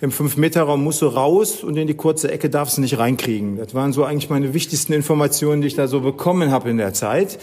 im 0.01 0.11
Fünf-Meter-Raum 0.11 0.83
musst 0.83 1.01
du 1.01 1.07
raus 1.07 1.63
und 1.63 1.75
in 1.75 1.87
die 1.87 1.93
kurze 1.93 2.31
Ecke 2.31 2.49
darfst 2.49 2.77
du 2.77 2.81
nicht 2.81 2.97
reinkriegen. 2.97 3.57
Das 3.57 3.73
waren 3.73 3.91
so 3.91 4.05
eigentlich 4.05 4.29
meine 4.29 4.53
wichtigsten 4.53 4.93
Informationen, 4.93 5.61
die 5.61 5.67
ich 5.67 5.75
da 5.75 5.87
so 5.87 5.99
bekommen 5.99 6.51
habe 6.51 6.69
in 6.69 6.77
der 6.77 6.93
Zeit. 6.93 7.37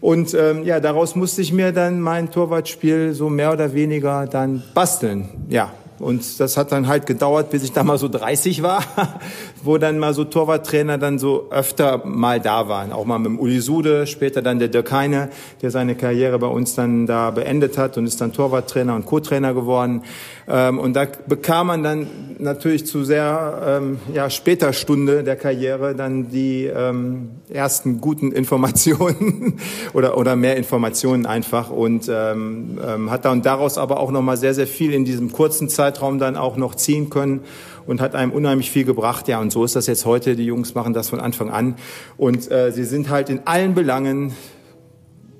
Und 0.00 0.34
ähm, 0.34 0.64
ja, 0.64 0.80
daraus 0.80 1.14
musste 1.14 1.42
ich 1.42 1.52
mir 1.52 1.72
dann 1.72 2.00
mein 2.00 2.30
Torwartspiel 2.30 3.12
so 3.12 3.28
mehr 3.28 3.52
oder 3.52 3.74
weniger 3.74 4.26
dann 4.26 4.62
basteln. 4.74 5.28
Ja, 5.48 5.72
und 6.00 6.40
das 6.40 6.56
hat 6.56 6.72
dann 6.72 6.88
halt 6.88 7.06
gedauert, 7.06 7.50
bis 7.50 7.62
ich 7.62 7.72
da 7.72 7.84
mal 7.84 7.98
so 7.98 8.08
30 8.08 8.62
war, 8.62 8.82
wo 9.62 9.76
dann 9.76 9.98
mal 9.98 10.14
so 10.14 10.24
Torwarttrainer 10.24 10.96
dann 10.96 11.18
so 11.18 11.48
öfter 11.50 12.06
mal 12.06 12.40
da 12.40 12.68
waren. 12.68 12.90
Auch 12.90 13.04
mal 13.04 13.18
mit 13.18 13.26
dem 13.26 13.38
Uli 13.38 13.60
Sude, 13.60 14.06
später 14.06 14.40
dann 14.40 14.58
der 14.58 14.68
Dirk 14.68 14.90
Heine, 14.92 15.28
der 15.60 15.70
seine 15.70 15.94
Karriere 15.94 16.38
bei 16.38 16.46
uns 16.46 16.74
dann 16.74 17.06
da 17.06 17.30
beendet 17.30 17.76
hat 17.76 17.98
und 17.98 18.06
ist 18.06 18.18
dann 18.18 18.32
Torwarttrainer 18.32 18.94
und 18.94 19.04
Co-Trainer 19.04 19.52
geworden. 19.52 20.02
Ähm, 20.48 20.78
und 20.78 20.94
da 20.94 21.06
bekam 21.26 21.66
man 21.66 21.82
dann 21.82 22.06
natürlich 22.38 22.86
zu 22.86 23.04
sehr 23.04 23.80
ähm, 23.82 23.98
ja, 24.14 24.30
später 24.30 24.72
Stunde 24.72 25.22
der 25.22 25.36
Karriere 25.36 25.94
dann 25.94 26.30
die 26.30 26.64
ähm, 26.64 27.28
ersten 27.50 28.00
guten 28.00 28.32
Informationen 28.40 29.60
oder, 29.92 30.16
oder 30.16 30.34
mehr 30.34 30.56
Informationen 30.56 31.26
einfach 31.26 31.68
und 31.70 32.08
hat 32.10 33.24
dann 33.24 33.42
daraus 33.42 33.76
aber 33.76 34.00
auch 34.00 34.10
nochmal 34.10 34.36
sehr, 34.36 34.54
sehr 34.54 34.66
viel 34.66 34.92
in 34.92 35.04
diesem 35.04 35.32
kurzen 35.32 35.68
Zeit 35.68 35.89
Zeitraum 35.90 36.18
dann 36.18 36.36
auch 36.36 36.56
noch 36.56 36.74
ziehen 36.74 37.10
können 37.10 37.40
und 37.86 38.00
hat 38.00 38.14
einem 38.14 38.32
unheimlich 38.32 38.70
viel 38.70 38.84
gebracht. 38.84 39.28
Ja, 39.28 39.40
und 39.40 39.50
so 39.50 39.64
ist 39.64 39.76
das 39.76 39.86
jetzt 39.86 40.06
heute. 40.06 40.36
Die 40.36 40.44
Jungs 40.44 40.74
machen 40.74 40.92
das 40.92 41.08
von 41.08 41.20
Anfang 41.20 41.50
an 41.50 41.76
und 42.16 42.50
äh, 42.50 42.70
sie 42.72 42.84
sind 42.84 43.10
halt 43.10 43.28
in 43.28 43.46
allen 43.46 43.74
Belangen 43.74 44.32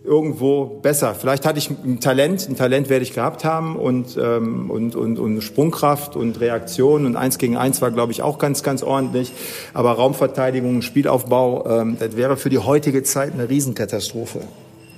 irgendwo 0.03 0.65
besser. 0.65 1.15
Vielleicht 1.15 1.45
hatte 1.45 1.59
ich 1.59 1.71
ein 1.71 2.01
Talent, 2.01 2.49
ein 2.49 2.57
Talent 2.57 2.89
werde 2.89 3.03
ich 3.03 3.13
gehabt 3.13 3.45
haben 3.45 3.77
und, 3.77 4.17
ähm, 4.21 4.71
und, 4.71 4.97
und, 4.97 5.19
und 5.19 5.43
Sprungkraft 5.43 6.17
und 6.17 6.41
Reaktion 6.41 7.05
und 7.05 7.17
eins 7.17 7.37
gegen 7.37 7.57
eins 7.57 7.83
war, 7.83 7.91
glaube 7.91 8.11
ich, 8.11 8.23
auch 8.23 8.39
ganz, 8.39 8.63
ganz 8.63 8.83
ordentlich. 8.83 9.31
Aber 9.75 9.93
Raumverteidigung, 9.93 10.81
Spielaufbau, 10.81 11.67
ähm, 11.69 11.97
das 12.01 12.17
wäre 12.17 12.39
für 12.39 12.49
die 12.49 12.59
heutige 12.59 13.03
Zeit 13.03 13.35
eine 13.35 13.51
Riesenkatastrophe. 13.51 14.41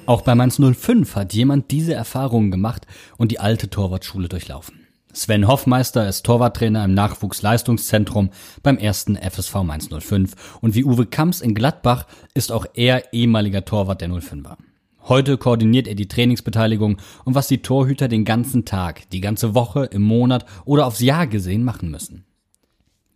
Auch 0.07 0.23
bei 0.23 0.35
Mainz 0.35 0.61
05 0.61 1.17
hat 1.17 1.33
jemand 1.33 1.71
diese 1.73 1.95
Erfahrungen 1.95 2.51
gemacht 2.51 2.87
und 3.19 3.33
die 3.33 3.41
alte 3.41 3.69
Torwartschule 3.71 4.29
durchlaufen. 4.29 4.82
Sven 5.15 5.47
Hoffmeister 5.47 6.09
ist 6.09 6.25
Torwarttrainer 6.25 6.85
im 6.85 6.95
Nachwuchsleistungszentrum 6.95 8.31
beim 8.63 8.79
ersten 8.79 9.17
FSV 9.17 9.57
Mainz 9.63 9.89
05 9.89 10.59
und 10.63 10.75
wie 10.75 10.85
Uwe 10.85 11.05
Kamps 11.05 11.43
in 11.43 11.55
Gladbach 11.55 12.07
ist 12.33 12.51
auch 12.51 12.65
er 12.75 13.13
ehemaliger 13.13 13.67
Torwart 13.67 14.01
der 14.01 14.09
05er. 14.09 14.57
Heute 15.03 15.37
koordiniert 15.37 15.87
er 15.87 15.97
die 15.97 16.09
Trainingsbeteiligung 16.09 16.97
und 17.25 17.35
was 17.35 17.47
die 17.47 17.61
Torhüter 17.61 18.09
den 18.09 18.25
ganzen 18.25 18.65
Tag, 18.65 19.11
die 19.11 19.21
ganze 19.21 19.55
Woche, 19.55 19.85
im 19.85 20.03
Monat 20.03 20.47
oder 20.65 20.87
aufs 20.87 21.01
Jahr 21.01 21.27
gesehen 21.27 21.63
machen 21.63 21.91
müssen. 21.91 22.25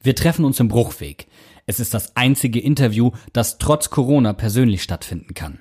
Wir 0.03 0.15
treffen 0.15 0.45
uns 0.45 0.61
im 0.61 0.69
Bruchweg. 0.69 1.29
Es 1.65 1.81
ist 1.81 1.95
das 1.95 2.15
einzige 2.15 2.61
Interview, 2.61 3.13
das 3.33 3.57
trotz 3.57 3.89
Corona 3.89 4.35
persönlich 4.35 4.83
stattfinden 4.83 5.33
kann. 5.33 5.61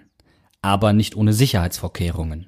Aber 0.62 0.92
nicht 0.92 1.16
ohne 1.16 1.32
Sicherheitsvorkehrungen. 1.32 2.48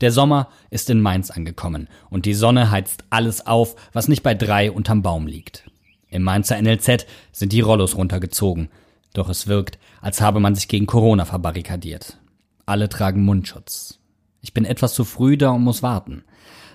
Der 0.00 0.12
Sommer 0.12 0.48
ist 0.70 0.88
in 0.88 1.00
Mainz 1.00 1.30
angekommen 1.30 1.88
und 2.08 2.24
die 2.24 2.34
Sonne 2.34 2.70
heizt 2.70 3.04
alles 3.10 3.46
auf, 3.46 3.76
was 3.92 4.08
nicht 4.08 4.22
bei 4.22 4.34
drei 4.34 4.70
unterm 4.70 5.02
Baum 5.02 5.26
liegt. 5.26 5.64
Im 6.08 6.22
Mainzer 6.22 6.60
NLZ 6.60 7.06
sind 7.32 7.52
die 7.52 7.60
Rollos 7.60 7.96
runtergezogen, 7.96 8.68
doch 9.12 9.28
es 9.28 9.46
wirkt, 9.46 9.78
als 10.00 10.20
habe 10.20 10.40
man 10.40 10.54
sich 10.54 10.68
gegen 10.68 10.86
Corona 10.86 11.24
verbarrikadiert. 11.24 12.18
Alle 12.64 12.88
tragen 12.88 13.24
Mundschutz. 13.24 13.98
Ich 14.40 14.54
bin 14.54 14.64
etwas 14.64 14.94
zu 14.94 15.04
früh 15.04 15.36
da 15.36 15.50
und 15.50 15.62
muss 15.62 15.82
warten. 15.82 16.24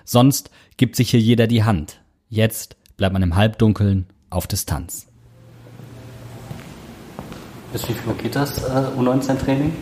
Sonst 0.04 0.50
gibt 0.76 0.94
sich 0.94 1.10
hier 1.10 1.20
jeder 1.20 1.48
die 1.48 1.64
Hand. 1.64 2.00
Jetzt 2.28 2.76
bleibt 2.96 3.12
man 3.12 3.22
im 3.22 3.34
Halbdunkeln 3.34 4.06
auf 4.30 4.46
Distanz. 4.46 5.08
Bis 7.72 7.88
wie 7.88 7.94
viel 7.94 8.08
Uhr 8.08 8.16
geht 8.16 8.36
das 8.36 8.62
äh, 8.62 8.86
U19-Training? 8.96 9.72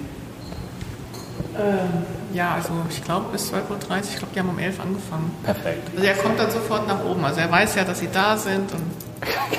Ähm, 1.57 2.24
ja, 2.35 2.55
also 2.55 2.71
ich 2.91 3.03
glaube 3.03 3.27
bis 3.33 3.53
12.30 3.53 3.55
Uhr, 3.71 3.99
ich 3.99 4.17
glaube, 4.17 4.35
die 4.35 4.41
haben 4.41 4.49
um 4.49 4.59
11 4.59 4.79
Uhr 4.79 4.85
angefangen. 4.85 5.31
Perfekt. 5.43 5.91
Also 5.95 6.07
er 6.07 6.15
kommt 6.15 6.39
dann 6.39 6.51
sofort 6.51 6.87
nach 6.89 7.05
oben. 7.05 7.25
Also 7.25 7.41
er 7.41 7.51
weiß 7.51 7.77
ja, 7.77 7.85
dass 7.85 8.01
sie 8.01 8.09
da 8.13 8.37
sind. 8.37 8.73
Und 8.73 8.83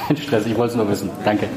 Kein 0.08 0.18
Stress, 0.18 0.46
ich 0.46 0.56
wollte 0.56 0.72
es 0.72 0.78
nur 0.78 0.90
wissen. 0.90 1.10
Danke. 1.24 1.48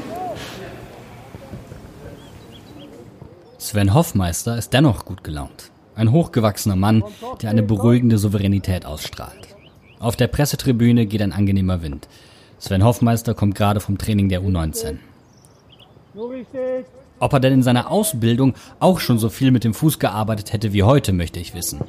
Sven 3.57 3.93
Hoffmeister 3.93 4.57
ist 4.57 4.73
dennoch 4.73 5.05
gut 5.05 5.23
gelaunt. 5.23 5.71
Ein 5.95 6.11
hochgewachsener 6.11 6.77
Mann, 6.77 7.03
der 7.41 7.49
eine 7.49 7.61
beruhigende 7.61 8.17
Souveränität 8.17 8.85
ausstrahlt. 8.85 9.49
Auf 9.99 10.15
der 10.15 10.27
Pressetribüne 10.27 11.05
geht 11.05 11.21
ein 11.21 11.33
angenehmer 11.33 11.81
Wind. 11.81 12.07
Sven 12.57 12.83
Hoffmeister 12.83 13.33
kommt 13.33 13.55
gerade 13.55 13.81
vom 13.81 13.97
Training 13.97 14.29
der 14.29 14.41
U19. 14.41 14.97
Ob 17.19 17.33
er 17.33 17.39
denn 17.39 17.53
in 17.53 17.63
seiner 17.63 17.91
Ausbildung 17.91 18.53
auch 18.79 18.99
schon 18.99 19.19
so 19.19 19.29
viel 19.29 19.51
mit 19.51 19.63
dem 19.63 19.73
Fuß 19.73 19.99
gearbeitet 19.99 20.53
hätte 20.53 20.73
wie 20.73 20.83
heute, 20.83 21.13
möchte 21.13 21.39
ich 21.39 21.53
wissen. 21.53 21.81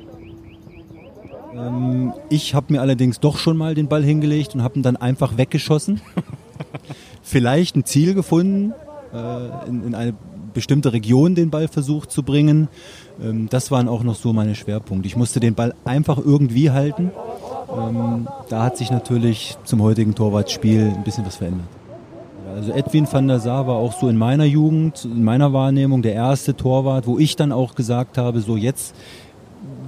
Ähm, 1.55 2.13
ich 2.29 2.55
habe 2.55 2.73
mir 2.73 2.81
allerdings 2.81 3.21
doch 3.21 3.39
schon 3.39 3.57
mal 3.57 3.75
den 3.75 3.89
Ball 3.89 4.03
hingelegt 4.03 4.55
und 4.55 4.63
habe 4.63 4.79
ihn 4.79 4.83
dann 4.83 4.97
einfach 4.97 5.37
weggeschossen. 5.37 6.01
Vielleicht 7.23 7.77
ein 7.77 7.85
Ziel 7.85 8.15
gefunden, 8.15 8.73
äh, 9.13 9.69
in, 9.69 9.87
in, 9.87 9.95
eine 9.95 10.15
bestimmte 10.53 10.93
Region 10.93 11.35
den 11.35 11.51
Ball 11.51 11.69
versucht 11.69 12.11
zu 12.11 12.23
bringen. 12.23 12.69
Ähm, 13.23 13.49
das 13.49 13.71
waren 13.71 13.89
auch 13.89 14.03
noch 14.03 14.17
so 14.17 14.33
meine 14.33 14.55
Schwerpunkte. 14.55 15.07
Ich 15.07 15.17
musste 15.17 15.41
den 15.41 15.55
Ball 15.55 15.75
einfach 15.85 16.19
irgendwie 16.19 16.71
halten. 16.71 17.11
Ähm, 17.77 18.27
da 18.49 18.65
hat 18.65 18.77
sich 18.77 18.91
natürlich 18.91 19.57
zum 19.65 19.83
heutigen 19.83 20.15
Torwartspiel 20.15 20.93
ein 20.97 21.05
bisschen 21.05 21.25
was 21.25 21.37
verändert. 21.37 21.69
Also 22.55 22.73
Edwin 22.73 23.07
van 23.11 23.29
der 23.29 23.41
Sar 23.41 23.67
war 23.67 23.77
auch 23.77 23.93
so 23.93 24.09
in 24.09 24.17
meiner 24.17 24.45
Jugend, 24.45 25.05
in 25.05 25.25
meiner 25.25 25.53
Wahrnehmung 25.53 26.03
der 26.03 26.15
erste 26.15 26.57
Torwart, 26.57 27.07
wo 27.07 27.19
ich 27.19 27.37
dann 27.37 27.53
auch 27.53 27.75
gesagt 27.75 28.19
habe, 28.19 28.41
so 28.41 28.57
jetzt 28.57 28.95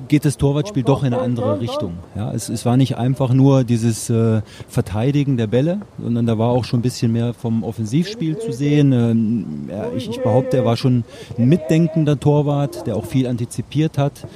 geht 0.09 0.26
das 0.26 0.37
Torwartspiel 0.37 0.83
doch 0.83 1.04
in 1.04 1.14
eine 1.14 1.23
andere 1.23 1.59
Richtung. 1.59 1.95
Ja, 2.14 2.33
es, 2.33 2.50
es 2.50 2.66
war 2.66 2.76
nicht 2.76 2.99
einfach 2.99 3.33
nur 3.33 3.64
dieses 3.64 4.11
äh, 4.11 4.42
Verteidigen 4.69 5.38
der 5.38 5.47
Bälle, 5.47 5.81
sondern 5.99 6.26
da 6.26 6.37
war 6.37 6.50
auch 6.50 6.64
schon 6.64 6.81
ein 6.81 6.83
bisschen 6.83 7.12
mehr 7.12 7.33
vom 7.33 7.64
Offensivspiel 7.64 8.38
zu 8.38 8.52
sehen. 8.52 8.92
Ähm, 8.92 9.71
ja, 9.71 9.87
ich, 9.97 10.11
ich 10.11 10.21
behaupte, 10.23 10.59
er 10.59 10.64
war 10.66 10.76
schon 10.76 11.04
ein 11.38 11.49
mitdenkender 11.49 12.21
Torwart, 12.21 12.87
der 12.87 12.97
auch 12.97 13.07
viel 13.07 13.26
antizipiert 13.26 13.97
hat. 13.97 14.26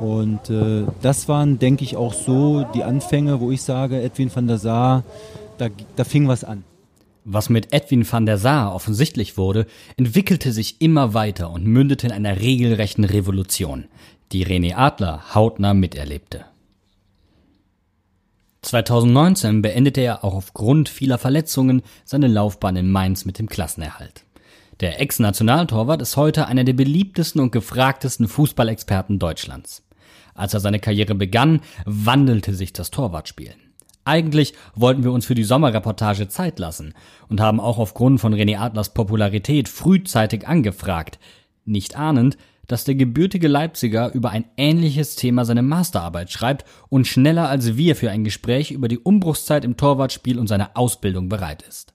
Und 0.00 0.50
äh, 0.50 0.84
das 1.00 1.28
waren, 1.28 1.60
denke 1.60 1.84
ich, 1.84 1.96
auch 1.96 2.14
so 2.14 2.64
die 2.74 2.82
Anfänge, 2.82 3.40
wo 3.40 3.52
ich 3.52 3.62
sage, 3.62 4.02
Edwin 4.02 4.34
van 4.34 4.48
der 4.48 4.58
Sar, 4.58 5.04
da, 5.58 5.68
da 5.94 6.02
fing 6.04 6.26
was 6.26 6.42
an. 6.42 6.64
Was 7.32 7.48
mit 7.48 7.72
Edwin 7.72 8.10
van 8.10 8.26
der 8.26 8.38
Sar 8.38 8.74
offensichtlich 8.74 9.36
wurde, 9.36 9.66
entwickelte 9.96 10.50
sich 10.50 10.80
immer 10.80 11.14
weiter 11.14 11.52
und 11.52 11.64
mündete 11.64 12.08
in 12.08 12.12
einer 12.12 12.40
regelrechten 12.40 13.04
Revolution, 13.04 13.84
die 14.32 14.44
René 14.44 14.74
Adler 14.74 15.32
hautnah 15.32 15.72
miterlebte. 15.72 16.44
2019 18.62 19.62
beendete 19.62 20.00
er 20.00 20.24
auch 20.24 20.34
aufgrund 20.34 20.88
vieler 20.88 21.18
Verletzungen 21.18 21.82
seine 22.04 22.26
Laufbahn 22.26 22.74
in 22.74 22.90
Mainz 22.90 23.24
mit 23.24 23.38
dem 23.38 23.48
Klassenerhalt. 23.48 24.24
Der 24.80 25.00
Ex-Nationaltorwart 25.00 26.02
ist 26.02 26.16
heute 26.16 26.48
einer 26.48 26.64
der 26.64 26.72
beliebtesten 26.72 27.40
und 27.40 27.52
gefragtesten 27.52 28.26
Fußballexperten 28.26 29.20
Deutschlands. 29.20 29.84
Als 30.34 30.52
er 30.52 30.58
seine 30.58 30.80
Karriere 30.80 31.14
begann, 31.14 31.60
wandelte 31.84 32.54
sich 32.54 32.72
das 32.72 32.90
Torwartspiel. 32.90 33.54
Eigentlich 34.04 34.54
wollten 34.74 35.04
wir 35.04 35.12
uns 35.12 35.26
für 35.26 35.34
die 35.34 35.44
Sommerreportage 35.44 36.28
Zeit 36.28 36.58
lassen 36.58 36.94
und 37.28 37.40
haben 37.40 37.60
auch 37.60 37.78
aufgrund 37.78 38.20
von 38.20 38.34
René 38.34 38.58
Adlers 38.58 38.94
Popularität 38.94 39.68
frühzeitig 39.68 40.48
angefragt. 40.48 41.18
Nicht 41.64 41.96
ahnend, 41.96 42.36
dass 42.66 42.84
der 42.84 42.94
gebürtige 42.94 43.48
Leipziger 43.48 44.12
über 44.14 44.30
ein 44.30 44.44
ähnliches 44.56 45.16
Thema 45.16 45.44
seine 45.44 45.62
Masterarbeit 45.62 46.30
schreibt 46.30 46.64
und 46.88 47.06
schneller 47.06 47.48
als 47.48 47.76
wir 47.76 47.96
für 47.96 48.10
ein 48.10 48.22
Gespräch 48.22 48.70
über 48.70 48.86
die 48.86 48.98
Umbruchszeit 48.98 49.64
im 49.64 49.76
Torwartspiel 49.76 50.38
und 50.38 50.46
seine 50.46 50.76
Ausbildung 50.76 51.28
bereit 51.28 51.62
ist. 51.68 51.94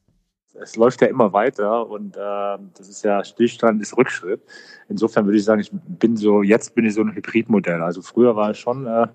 Es 0.62 0.76
läuft 0.76 1.02
ja 1.02 1.08
immer 1.08 1.34
weiter 1.34 1.90
und 1.90 2.16
äh, 2.16 2.58
das 2.78 2.90
ist 2.90 3.04
ja 3.04 3.24
Stillstand 3.24 3.82
ist 3.82 3.98
Rückschritt. 3.98 4.42
Insofern 4.90 5.26
würde 5.26 5.38
ich 5.38 5.46
sagen, 5.46 5.62
ich 5.62 5.72
bin 5.72 6.18
so, 6.18 6.44
jetzt 6.44 6.76
bin 6.76 6.86
ich 6.86 6.94
so 6.94 7.02
ein 7.02 7.14
Hybridmodell. 7.14 7.82
Also 7.82 8.02
früher 8.02 8.36
war 8.36 8.52
ich 8.52 8.60
schon 8.60 8.86
äh, 8.86 9.08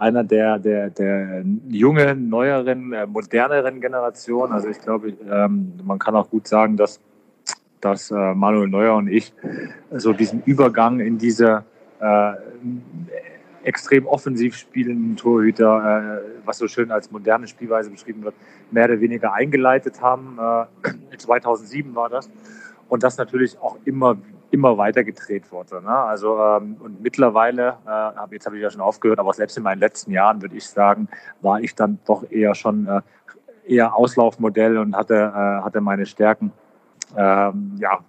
einer 0.00 0.24
der, 0.24 0.58
der, 0.58 0.90
der 0.90 1.44
jungen, 1.68 2.28
neueren, 2.28 2.92
äh, 2.92 3.06
moderneren 3.06 3.80
Generation. 3.80 4.50
Also 4.52 4.68
ich 4.68 4.80
glaube, 4.80 5.14
ähm, 5.30 5.74
man 5.84 5.98
kann 5.98 6.16
auch 6.16 6.30
gut 6.30 6.48
sagen, 6.48 6.76
dass 6.76 7.00
dass 7.80 8.10
äh, 8.10 8.34
Manuel 8.34 8.68
Neuer 8.68 8.94
und 8.96 9.08
ich 9.08 9.32
so 9.90 10.12
diesen 10.12 10.42
Übergang 10.44 11.00
in 11.00 11.18
diese 11.18 11.64
äh, 12.00 12.32
extrem 13.64 14.06
offensiv 14.06 14.56
spielenden 14.56 15.16
Torhüter, 15.16 16.20
äh, 16.22 16.46
was 16.46 16.58
so 16.58 16.68
schön 16.68 16.90
als 16.90 17.10
moderne 17.10 17.46
Spielweise 17.46 17.90
beschrieben 17.90 18.22
wird, 18.22 18.34
mehr 18.70 18.86
oder 18.86 19.00
weniger 19.00 19.32
eingeleitet 19.32 20.00
haben. 20.00 20.38
Äh, 21.12 21.16
2007 21.16 21.94
war 21.94 22.08
das. 22.08 22.30
Und 22.88 23.02
das 23.02 23.18
natürlich 23.18 23.58
auch 23.58 23.76
immer, 23.84 24.16
immer 24.50 24.76
weiter 24.76 25.04
gedreht 25.04 25.50
wurde. 25.52 25.82
Ne? 25.82 25.90
Also, 25.90 26.38
ähm, 26.38 26.76
und 26.80 27.00
mittlerweile, 27.00 27.76
äh, 27.86 28.34
jetzt 28.34 28.46
habe 28.46 28.56
ich 28.56 28.62
ja 28.62 28.70
schon 28.70 28.80
aufgehört, 28.80 29.18
aber 29.18 29.32
selbst 29.32 29.56
in 29.56 29.62
meinen 29.62 29.80
letzten 29.80 30.10
Jahren 30.10 30.42
würde 30.42 30.56
ich 30.56 30.68
sagen, 30.68 31.08
war 31.40 31.60
ich 31.60 31.74
dann 31.74 31.98
doch 32.06 32.28
eher 32.30 32.54
schon 32.54 32.86
äh, 32.86 33.00
eher 33.66 33.94
Auslaufmodell 33.94 34.78
und 34.78 34.96
hatte, 34.96 35.14
äh, 35.14 35.62
hatte 35.64 35.80
meine 35.80 36.06
Stärken 36.06 36.52
ähm, 37.16 37.76
ja, 37.78 38.00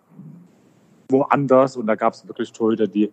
woanders. 1.09 1.77
Und 1.77 1.87
da 1.87 1.95
gab 1.95 2.13
es 2.13 2.27
wirklich 2.27 2.51
Torhüter, 2.51 2.87
die, 2.87 3.11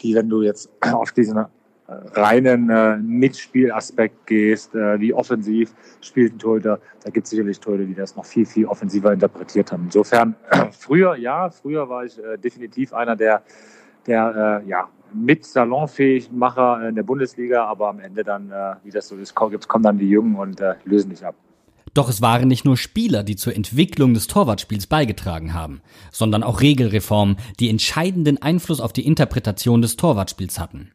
die, 0.00 0.14
wenn 0.14 0.28
du 0.28 0.42
jetzt 0.42 0.70
auf 0.92 1.12
diesen 1.12 1.44
reinen 1.86 2.70
äh, 2.70 2.96
Mitspielaspekt 2.96 4.26
gehst, 4.26 4.74
äh, 4.74 4.98
wie 5.00 5.12
offensiv 5.12 5.74
spielt 6.00 6.34
ein 6.34 6.38
Torhüter, 6.38 6.80
da 7.02 7.10
gibt 7.10 7.24
es 7.24 7.30
sicherlich 7.30 7.60
Torhüter, 7.60 7.84
die 7.84 7.94
das 7.94 8.16
noch 8.16 8.24
viel, 8.24 8.46
viel 8.46 8.66
offensiver 8.66 9.12
interpretiert 9.12 9.70
haben. 9.70 9.84
Insofern, 9.84 10.34
früher, 10.72 11.16
ja, 11.16 11.50
früher 11.50 11.88
war 11.88 12.04
ich 12.04 12.18
äh, 12.18 12.38
definitiv 12.38 12.94
einer 12.94 13.16
der, 13.16 13.42
der 14.06 14.62
äh, 14.64 14.68
ja, 14.68 14.88
mit 15.12 15.44
salonfähig 15.44 16.32
Macher 16.32 16.88
in 16.88 16.94
der 16.94 17.02
Bundesliga, 17.02 17.64
aber 17.66 17.88
am 17.88 18.00
Ende 18.00 18.24
dann, 18.24 18.50
äh, 18.50 18.74
wie 18.82 18.90
das 18.90 19.08
so 19.08 19.16
ist, 19.16 19.34
kommen 19.34 19.82
dann 19.82 19.98
die 19.98 20.08
Jungen 20.08 20.36
und 20.36 20.60
äh, 20.60 20.74
lösen 20.84 21.10
dich 21.10 21.24
ab. 21.24 21.34
Doch 21.92 22.08
es 22.08 22.20
waren 22.20 22.48
nicht 22.48 22.64
nur 22.64 22.76
Spieler, 22.76 23.22
die 23.22 23.36
zur 23.36 23.54
Entwicklung 23.54 24.14
des 24.14 24.26
Torwartspiels 24.26 24.88
beigetragen 24.88 25.54
haben, 25.54 25.80
sondern 26.10 26.42
auch 26.42 26.60
Regelreformen, 26.60 27.36
die 27.60 27.70
entscheidenden 27.70 28.42
Einfluss 28.42 28.80
auf 28.80 28.92
die 28.92 29.06
Interpretation 29.06 29.80
des 29.80 29.94
Torwartspiels 29.94 30.58
hatten. 30.58 30.90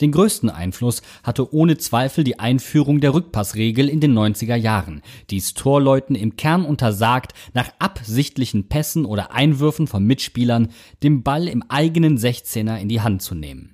Den 0.00 0.12
größten 0.12 0.50
Einfluss 0.50 1.02
hatte 1.22 1.54
ohne 1.54 1.78
Zweifel 1.78 2.24
die 2.24 2.38
Einführung 2.38 3.00
der 3.00 3.14
Rückpassregel 3.14 3.88
in 3.88 4.00
den 4.00 4.12
90er 4.16 4.56
Jahren, 4.56 5.02
die 5.30 5.36
es 5.36 5.54
Torleuten 5.54 6.16
im 6.16 6.36
Kern 6.36 6.64
untersagt, 6.64 7.32
nach 7.52 7.70
absichtlichen 7.78 8.68
Pässen 8.68 9.04
oder 9.04 9.32
Einwürfen 9.32 9.86
von 9.86 10.04
Mitspielern 10.04 10.68
den 11.02 11.22
Ball 11.22 11.48
im 11.48 11.62
eigenen 11.68 12.18
16er 12.18 12.76
in 12.76 12.88
die 12.88 13.00
Hand 13.00 13.22
zu 13.22 13.34
nehmen. 13.34 13.70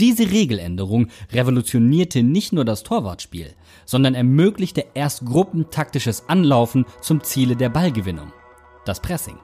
Diese 0.00 0.28
Regeländerung 0.28 1.06
revolutionierte 1.32 2.24
nicht 2.24 2.52
nur 2.52 2.64
das 2.64 2.82
Torwartspiel, 2.82 3.54
sondern 3.84 4.16
ermöglichte 4.16 4.86
erst 4.94 5.24
gruppentaktisches 5.24 6.28
Anlaufen 6.28 6.84
zum 7.00 7.22
Ziele 7.22 7.54
der 7.54 7.68
Ballgewinnung, 7.68 8.32
das 8.84 9.00
Pressing. 9.00 9.38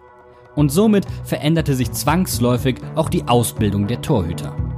Und 0.56 0.70
somit 0.70 1.06
veränderte 1.22 1.76
sich 1.76 1.92
zwangsläufig 1.92 2.78
auch 2.96 3.08
die 3.08 3.28
Ausbildung 3.28 3.86
der 3.86 4.02
Torhüter. 4.02 4.69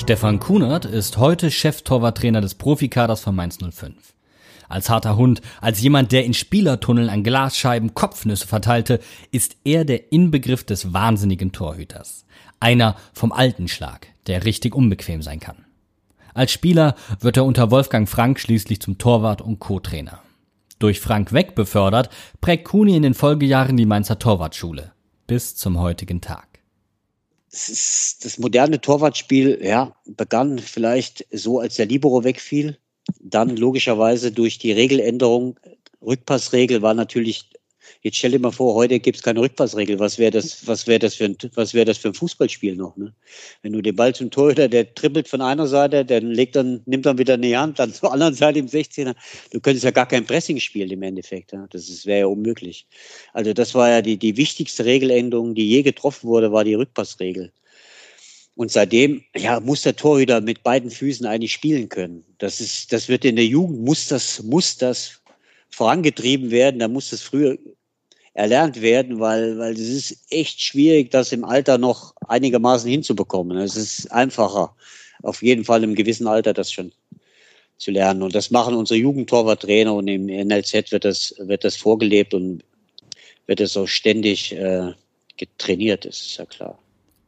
Stefan 0.00 0.40
Kunert 0.40 0.86
ist 0.86 1.18
heute 1.18 1.50
Cheftorwarttrainer 1.50 2.40
des 2.40 2.54
Profikaders 2.54 3.20
von 3.20 3.36
Mainz 3.36 3.58
05 3.58 3.94
als 4.70 4.88
harter 4.88 5.16
Hund, 5.16 5.42
als 5.60 5.82
jemand, 5.82 6.12
der 6.12 6.24
in 6.24 6.32
Spielertunneln 6.32 7.10
an 7.10 7.24
Glasscheiben 7.24 7.92
Kopfnüsse 7.92 8.46
verteilte, 8.46 9.00
ist 9.30 9.56
er 9.64 9.84
der 9.84 10.12
Inbegriff 10.12 10.64
des 10.64 10.92
wahnsinnigen 10.92 11.52
Torhüters. 11.52 12.24
Einer 12.60 12.96
vom 13.12 13.32
alten 13.32 13.68
Schlag, 13.68 14.06
der 14.26 14.44
richtig 14.44 14.74
unbequem 14.74 15.22
sein 15.22 15.40
kann. 15.40 15.66
Als 16.32 16.52
Spieler 16.52 16.94
wird 17.18 17.36
er 17.36 17.44
unter 17.44 17.70
Wolfgang 17.70 18.08
Frank 18.08 18.38
schließlich 18.38 18.80
zum 18.80 18.96
Torwart 18.96 19.42
und 19.42 19.58
Co-Trainer. 19.58 20.20
Durch 20.78 21.00
Frank 21.00 21.32
weg 21.32 21.54
befördert, 21.54 22.08
prägt 22.40 22.64
Kuni 22.64 22.96
in 22.96 23.02
den 23.02 23.14
Folgejahren 23.14 23.76
die 23.76 23.86
Mainzer 23.86 24.18
Torwartschule. 24.18 24.92
Bis 25.26 25.56
zum 25.56 25.78
heutigen 25.78 26.20
Tag. 26.20 26.49
Das, 27.50 28.38
moderne 28.38 28.80
Torwartspiel 28.80 29.58
ja, 29.62 29.96
begann 30.06 30.58
vielleicht 30.58 31.26
so, 31.32 31.58
als 31.58 31.76
der 31.76 31.86
Libero 31.86 32.22
wegfiel. 32.22 32.78
Dann 33.18 33.56
logischerweise 33.56 34.30
durch 34.30 34.58
die 34.58 34.72
Regeländerung, 34.72 35.58
Rückpassregel 36.00 36.80
war 36.82 36.94
natürlich, 36.94 37.50
jetzt 38.02 38.16
stell 38.18 38.32
dir 38.32 38.38
mal 38.38 38.50
vor, 38.50 38.74
heute 38.74 39.00
gibt 39.00 39.16
es 39.16 39.22
keine 39.22 39.40
Rückpassregel. 39.40 39.98
Was 39.98 40.18
wäre 40.18 40.30
das, 40.30 40.66
was 40.66 40.86
wäre 40.86 40.98
das 40.98 41.14
für 41.14 41.24
ein, 41.24 41.36
was 41.54 41.74
wäre 41.74 41.84
das 41.84 41.98
für 41.98 42.08
ein 42.08 42.14
Fußballspiel 42.14 42.76
noch, 42.76 42.96
ne? 42.96 43.14
Wenn 43.62 43.72
du 43.72 43.82
den 43.82 43.96
Ball 43.96 44.14
zum 44.14 44.30
Torhüter, 44.30 44.68
der 44.68 44.94
trippelt 44.94 45.28
von 45.28 45.40
einer 45.40 45.66
Seite, 45.66 46.04
der 46.04 46.20
legt 46.20 46.56
dann, 46.56 46.82
nimmt 46.86 47.06
dann 47.06 47.18
wieder 47.18 47.34
in 47.34 47.42
die 47.42 47.56
Hand, 47.56 47.78
dann 47.78 47.92
zur 47.94 48.12
anderen 48.12 48.34
Seite 48.34 48.58
im 48.58 48.66
16er. 48.66 49.14
Du 49.52 49.60
könntest 49.60 49.84
ja 49.84 49.90
gar 49.90 50.06
kein 50.06 50.24
Pressing 50.24 50.58
spielen 50.60 50.90
im 50.90 51.02
Endeffekt, 51.02 51.52
ja? 51.52 51.66
Das 51.70 52.06
wäre 52.06 52.20
ja 52.20 52.26
unmöglich. 52.26 52.86
Also 53.32 53.52
das 53.52 53.74
war 53.74 53.90
ja 53.90 54.02
die, 54.02 54.16
die 54.16 54.36
wichtigste 54.36 54.84
Regeländerung, 54.84 55.54
die 55.54 55.68
je 55.68 55.82
getroffen 55.82 56.28
wurde, 56.28 56.52
war 56.52 56.64
die 56.64 56.74
Rückpassregel. 56.74 57.52
Und 58.60 58.70
seitdem 58.70 59.24
ja, 59.34 59.58
muss 59.60 59.82
der 59.82 59.96
Torhüter 59.96 60.42
mit 60.42 60.62
beiden 60.62 60.90
Füßen 60.90 61.24
eigentlich 61.24 61.52
spielen 61.52 61.88
können. 61.88 62.24
Das, 62.36 62.60
ist, 62.60 62.92
das 62.92 63.08
wird 63.08 63.24
in 63.24 63.36
der 63.36 63.46
Jugend, 63.46 63.80
muss 63.80 64.08
das, 64.08 64.42
muss 64.42 64.76
das 64.76 65.22
vorangetrieben 65.70 66.50
werden, 66.50 66.80
da 66.80 66.88
muss 66.88 67.08
das 67.08 67.22
früher 67.22 67.56
erlernt 68.40 68.80
werden, 68.80 69.20
weil, 69.20 69.58
weil 69.58 69.74
es 69.74 69.80
ist 69.80 70.18
echt 70.30 70.62
schwierig, 70.62 71.10
das 71.10 71.30
im 71.30 71.44
Alter 71.44 71.76
noch 71.76 72.14
einigermaßen 72.26 72.90
hinzubekommen. 72.90 73.58
Es 73.58 73.76
ist 73.76 74.10
einfacher, 74.10 74.74
auf 75.22 75.42
jeden 75.42 75.64
Fall 75.64 75.84
im 75.84 75.94
gewissen 75.94 76.26
Alter 76.26 76.54
das 76.54 76.72
schon 76.72 76.92
zu 77.76 77.90
lernen. 77.90 78.22
Und 78.22 78.34
das 78.34 78.50
machen 78.50 78.74
unsere 78.74 78.98
Jugendtorwarttrainer 78.98 79.94
und 79.94 80.08
im 80.08 80.26
NLZ 80.26 80.90
wird 80.90 81.04
das, 81.04 81.34
wird 81.38 81.64
das 81.64 81.76
vorgelebt 81.76 82.32
und 82.32 82.64
wird 83.46 83.60
es 83.60 83.76
auch 83.76 83.86
ständig 83.86 84.52
äh, 84.52 84.92
getrainiert, 85.36 86.06
das 86.06 86.20
ist 86.20 86.36
ja 86.38 86.46
klar. 86.46 86.78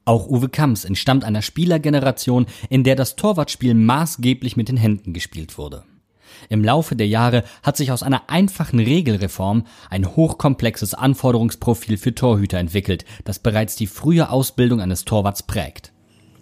Auch 0.05 0.29
Uwe 0.29 0.49
Kamps 0.49 0.85
entstammt 0.85 1.25
einer 1.25 1.43
Spielergeneration, 1.43 2.47
in 2.71 2.85
der 2.85 2.97
das 2.97 3.17
Torwartspiel 3.17 3.75
maßgeblich 3.75 4.57
mit 4.57 4.69
den 4.69 4.77
Händen 4.77 5.13
gespielt 5.13 5.59
wurde. 5.59 5.85
Im 6.49 6.65
Laufe 6.65 6.97
der 6.97 7.09
Jahre 7.09 7.45
hat 7.63 7.77
sich 7.77 7.93
aus 7.93 8.03
einer 8.03 8.29
einfachen 8.29 8.79
Regelreform 8.79 9.65
ein 9.91 10.17
hochkomplexes 10.17 10.95
Anforderungsprofil 10.95 11.97
für 11.97 12.15
Torhüter 12.15 12.59
entwickelt, 12.59 13.05
das 13.25 13.39
bereits 13.39 13.77
die 13.77 13.87
frühe 13.87 14.31
Ausbildung 14.31 14.81
eines 14.81 15.05
Torwarts 15.05 15.43
prägt. 15.43 15.93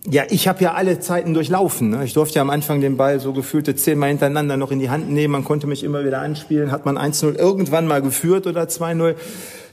Ja, 0.08 0.22
ich 0.30 0.48
habe 0.48 0.64
ja 0.64 0.72
alle 0.72 0.98
Zeiten 0.98 1.34
durchlaufen. 1.34 1.90
Ne? 1.90 2.04
Ich 2.04 2.14
durfte 2.14 2.36
ja 2.36 2.42
am 2.42 2.48
Anfang 2.48 2.80
den 2.80 2.96
Ball 2.96 3.20
so 3.20 3.34
gefühlte 3.34 3.74
zehnmal 3.74 4.08
hintereinander 4.08 4.56
noch 4.56 4.70
in 4.70 4.78
die 4.78 4.88
Hand 4.88 5.10
nehmen. 5.10 5.32
Man 5.32 5.44
konnte 5.44 5.66
mich 5.66 5.84
immer 5.84 6.06
wieder 6.06 6.20
anspielen. 6.20 6.72
Hat 6.72 6.86
man 6.86 6.96
1-0 6.96 7.36
irgendwann 7.36 7.86
mal 7.86 8.00
geführt 8.00 8.46
oder 8.46 8.62
2-0 8.62 9.14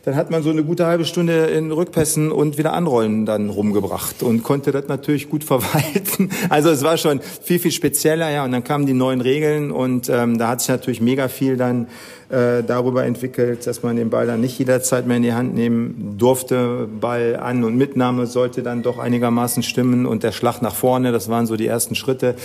dann 0.07 0.15
hat 0.15 0.31
man 0.31 0.41
so 0.41 0.51
eine 0.51 0.63
gute 0.63 0.85
halbe 0.85 1.03
Stunde 1.03 1.47
in 1.47 1.69
Rückpässen 1.69 2.31
und 2.31 2.57
wieder 2.57 2.71
Anrollen 2.71 3.25
dann 3.25 3.49
rumgebracht 3.49 4.23
und 4.23 4.41
konnte 4.41 4.71
das 4.71 4.87
natürlich 4.87 5.29
gut 5.29 5.43
verwalten. 5.43 6.29
Also 6.47 6.69
es 6.69 6.81
war 6.81 6.95
schon 6.95 7.19
viel, 7.43 7.59
viel 7.59 7.71
spezieller, 7.71 8.29
ja. 8.29 8.45
Und 8.45 8.53
dann 8.53 8.63
kamen 8.63 8.85
die 8.85 8.93
neuen 8.93 9.19
Regeln 9.19 9.69
und 9.69 10.07
ähm, 10.07 10.37
da 10.37 10.47
hat 10.47 10.61
sich 10.61 10.69
natürlich 10.69 11.01
mega 11.01 11.27
viel 11.27 11.57
dann 11.57 11.87
äh, 12.29 12.61
darüber 12.61 13.05
entwickelt, 13.05 13.65
dass 13.65 13.83
man 13.83 13.95
den 13.95 14.09
Ball 14.09 14.27
dann 14.27 14.41
nicht 14.41 14.59
jederzeit 14.59 15.07
mehr 15.07 15.17
in 15.17 15.23
die 15.23 15.33
Hand 15.33 15.55
nehmen 15.55 16.15
durfte. 16.17 16.87
Ball 16.99 17.37
an 17.37 17.63
und 17.63 17.77
Mitnahme 17.77 18.27
sollte 18.27 18.63
dann 18.63 18.83
doch 18.83 18.99
einigermaßen 18.99 19.63
stimmen 19.63 20.05
und 20.05 20.23
der 20.23 20.33
Schlag 20.33 20.61
nach 20.61 20.75
vorne, 20.75 21.11
das 21.11 21.29
waren 21.29 21.47
so 21.47 21.55
die 21.55 21.67
ersten 21.67 21.95
Schritte. 21.95 22.35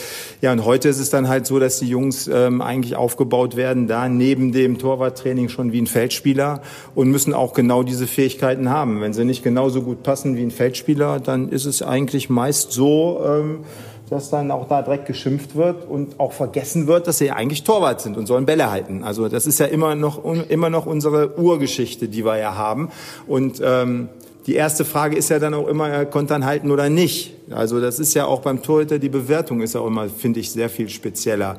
Ja, 0.40 0.52
und 0.52 0.64
heute 0.64 0.88
ist 0.88 1.00
es 1.00 1.10
dann 1.10 1.28
halt 1.28 1.46
so, 1.46 1.58
dass 1.58 1.80
die 1.80 1.88
Jungs 1.88 2.30
ähm, 2.32 2.62
eigentlich 2.62 2.94
aufgebaut 2.94 3.56
werden, 3.56 3.88
da 3.88 4.08
neben 4.08 4.52
dem 4.52 4.78
Torwarttraining 4.78 5.48
schon 5.48 5.72
wie 5.72 5.80
ein 5.80 5.88
Feldspieler 5.88 6.62
und 6.94 7.10
müssen 7.10 7.34
auch 7.34 7.52
genau 7.52 7.82
diese 7.82 8.06
Fähigkeiten 8.06 8.70
haben. 8.70 9.00
Wenn 9.00 9.12
sie 9.12 9.24
nicht 9.24 9.42
genauso 9.42 9.82
gut 9.82 10.04
passen 10.04 10.36
wie 10.36 10.42
ein 10.42 10.52
Feldspieler, 10.52 11.18
dann 11.18 11.48
ist 11.48 11.64
es 11.64 11.82
eigentlich 11.82 12.30
meist 12.30 12.70
so, 12.70 13.20
ähm, 13.26 13.58
dass 14.12 14.30
dann 14.30 14.50
auch 14.50 14.68
da 14.68 14.82
direkt 14.82 15.06
geschimpft 15.06 15.56
wird 15.56 15.88
und 15.88 16.20
auch 16.20 16.32
vergessen 16.32 16.86
wird, 16.86 17.06
dass 17.06 17.18
sie 17.18 17.26
ja 17.26 17.34
eigentlich 17.34 17.64
Torwart 17.64 18.00
sind 18.00 18.16
und 18.16 18.26
sollen 18.26 18.46
Bälle 18.46 18.70
halten. 18.70 19.02
Also 19.02 19.28
das 19.28 19.46
ist 19.46 19.58
ja 19.58 19.66
immer 19.66 19.94
noch, 19.94 20.22
immer 20.48 20.70
noch 20.70 20.86
unsere 20.86 21.38
Urgeschichte, 21.38 22.08
die 22.08 22.24
wir 22.24 22.38
ja 22.38 22.54
haben. 22.54 22.90
Und 23.26 23.60
ähm, 23.64 24.08
die 24.46 24.54
erste 24.54 24.84
Frage 24.84 25.16
ist 25.16 25.30
ja 25.30 25.38
dann 25.38 25.54
auch 25.54 25.66
immer, 25.66 25.88
er 25.88 26.06
konnte 26.06 26.34
dann 26.34 26.44
halten 26.44 26.70
oder 26.70 26.90
nicht. 26.90 27.34
Also 27.50 27.80
das 27.80 27.98
ist 27.98 28.14
ja 28.14 28.26
auch 28.26 28.40
beim 28.40 28.62
Torhüter, 28.62 28.98
die 28.98 29.08
Bewertung 29.08 29.60
ist 29.60 29.74
auch 29.76 29.86
immer, 29.86 30.08
finde 30.08 30.40
ich, 30.40 30.50
sehr 30.50 30.68
viel 30.68 30.88
spezieller. 30.88 31.58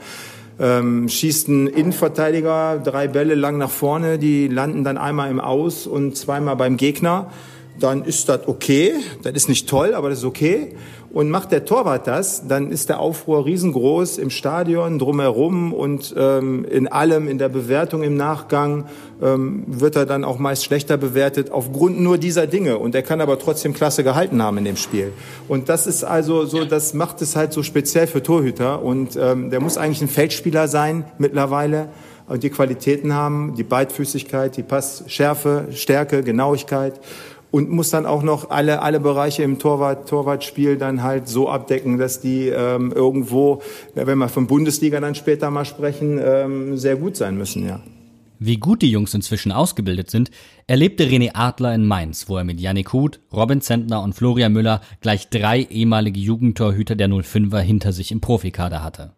ähm, 0.59 1.09
schießt 1.09 1.47
ein 1.47 1.67
Innenverteidiger 1.67 2.79
drei 2.83 3.07
Bälle 3.07 3.35
lang 3.35 3.57
nach 3.57 3.69
vorne, 3.69 4.19
die 4.19 4.47
landen 4.47 4.83
dann 4.83 4.97
einmal 4.97 5.31
im 5.31 5.39
Aus 5.39 5.87
und 5.87 6.15
zweimal 6.17 6.55
beim 6.55 6.77
Gegner, 6.77 7.31
dann 7.79 8.03
ist 8.03 8.29
das 8.29 8.47
okay. 8.47 8.93
Das 9.23 9.33
ist 9.33 9.49
nicht 9.49 9.67
toll, 9.67 9.93
aber 9.95 10.09
das 10.09 10.19
ist 10.19 10.25
okay. 10.25 10.75
Und 11.13 11.29
macht 11.29 11.51
der 11.51 11.63
Torwart 11.63 12.07
das, 12.07 12.47
dann 12.47 12.71
ist 12.71 12.89
der 12.89 12.99
Aufruhr 12.99 13.45
riesengroß 13.45 14.17
im 14.17 14.31
Stadion, 14.31 14.97
drumherum 14.97 15.71
und 15.71 16.13
ähm, 16.17 16.65
in 16.65 16.87
allem, 16.87 17.27
in 17.27 17.37
der 17.37 17.49
Bewertung 17.49 18.01
im 18.01 18.17
Nachgang 18.17 18.85
ähm, 19.21 19.63
wird 19.67 19.95
er 19.95 20.07
dann 20.07 20.23
auch 20.23 20.39
meist 20.39 20.65
schlechter 20.65 20.97
bewertet 20.97 21.51
aufgrund 21.51 22.01
nur 22.01 22.17
dieser 22.17 22.47
Dinge. 22.47 22.79
Und 22.79 22.95
er 22.95 23.03
kann 23.03 23.21
aber 23.21 23.37
trotzdem 23.37 23.75
klasse 23.75 24.03
gehalten 24.03 24.41
haben 24.41 24.57
in 24.57 24.65
dem 24.65 24.75
Spiel. 24.75 25.13
Und 25.47 25.69
das 25.69 25.85
ist 25.85 26.03
also 26.03 26.45
so, 26.45 26.65
das 26.65 26.95
macht 26.95 27.21
es 27.21 27.35
halt 27.35 27.53
so 27.53 27.61
speziell 27.61 28.07
für 28.07 28.23
Torhüter. 28.23 28.81
Und 28.81 29.15
ähm, 29.15 29.51
der 29.51 29.59
muss 29.59 29.77
eigentlich 29.77 30.01
ein 30.01 30.07
Feldspieler 30.07 30.67
sein 30.67 31.05
mittlerweile 31.19 31.89
und 32.27 32.41
die 32.41 32.49
Qualitäten 32.49 33.13
haben, 33.13 33.53
die 33.55 33.63
Beidfüßigkeit, 33.63 34.55
die 34.57 34.63
Passschärfe, 34.63 35.67
Stärke, 35.71 36.23
Genauigkeit 36.23 36.99
und 37.53 37.69
muss 37.69 37.91
dann 37.91 38.07
auch 38.07 38.23
noch 38.23 38.49
alle, 38.49 38.81
alle 38.81 38.99
Bereiche 38.99 39.43
im 39.43 39.59
Torwart, 39.59 40.09
Torwartspiel 40.09 40.75
dann 40.75 41.03
halt 41.03 41.27
so 41.27 41.47
abdecken, 41.47 41.99
dass 41.99 42.19
die 42.19 42.47
ähm, 42.47 42.91
irgendwo, 42.91 43.61
wenn 43.93 44.17
wir 44.17 44.27
von 44.27 44.47
Bundesliga 44.47 44.99
dann 44.99 45.13
später 45.13 45.51
mal 45.51 45.63
sprechen, 45.63 46.19
ähm, 46.19 46.77
sehr 46.77 46.95
gut 46.95 47.15
sein 47.15 47.37
müssen, 47.37 47.67
ja. 47.67 47.79
Wie 48.39 48.57
gut 48.57 48.81
die 48.81 48.89
Jungs 48.89 49.13
inzwischen 49.13 49.51
ausgebildet 49.51 50.09
sind, 50.09 50.31
erlebte 50.65 51.05
René 51.05 51.35
Adler 51.35 51.75
in 51.75 51.85
Mainz, 51.85 52.27
wo 52.27 52.37
er 52.37 52.43
mit 52.43 52.59
Yannick 52.59 52.91
Huth, 52.91 53.19
Robin 53.31 53.61
Zentner 53.61 54.01
und 54.01 54.13
Florian 54.13 54.51
Müller 54.51 54.81
gleich 55.01 55.29
drei 55.29 55.61
ehemalige 55.61 56.19
Jugendtorhüter 56.19 56.95
der 56.95 57.07
05er 57.07 57.59
hinter 57.59 57.93
sich 57.93 58.11
im 58.11 58.19
Profikader 58.19 58.81
hatte. 58.81 59.13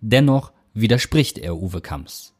Dennoch 0.00 0.50
widerspricht 0.74 1.38
er 1.38 1.56
Uwe 1.56 1.80
Kamps 1.80 2.34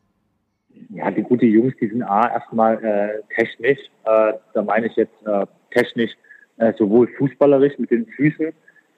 ja, 0.90 1.10
die 1.10 1.22
gute 1.22 1.46
Jungs, 1.46 1.74
die 1.80 1.88
sind 1.88 2.02
A, 2.02 2.32
erstmal 2.32 2.82
äh, 2.84 3.34
technisch, 3.34 3.78
äh, 4.04 4.32
da 4.54 4.62
meine 4.62 4.86
ich 4.86 4.96
jetzt 4.96 5.26
äh, 5.26 5.46
technisch 5.70 6.12
äh, 6.58 6.72
sowohl 6.76 7.08
fußballerisch 7.18 7.78
mit 7.78 7.90
den 7.90 8.06
Füßen 8.06 8.52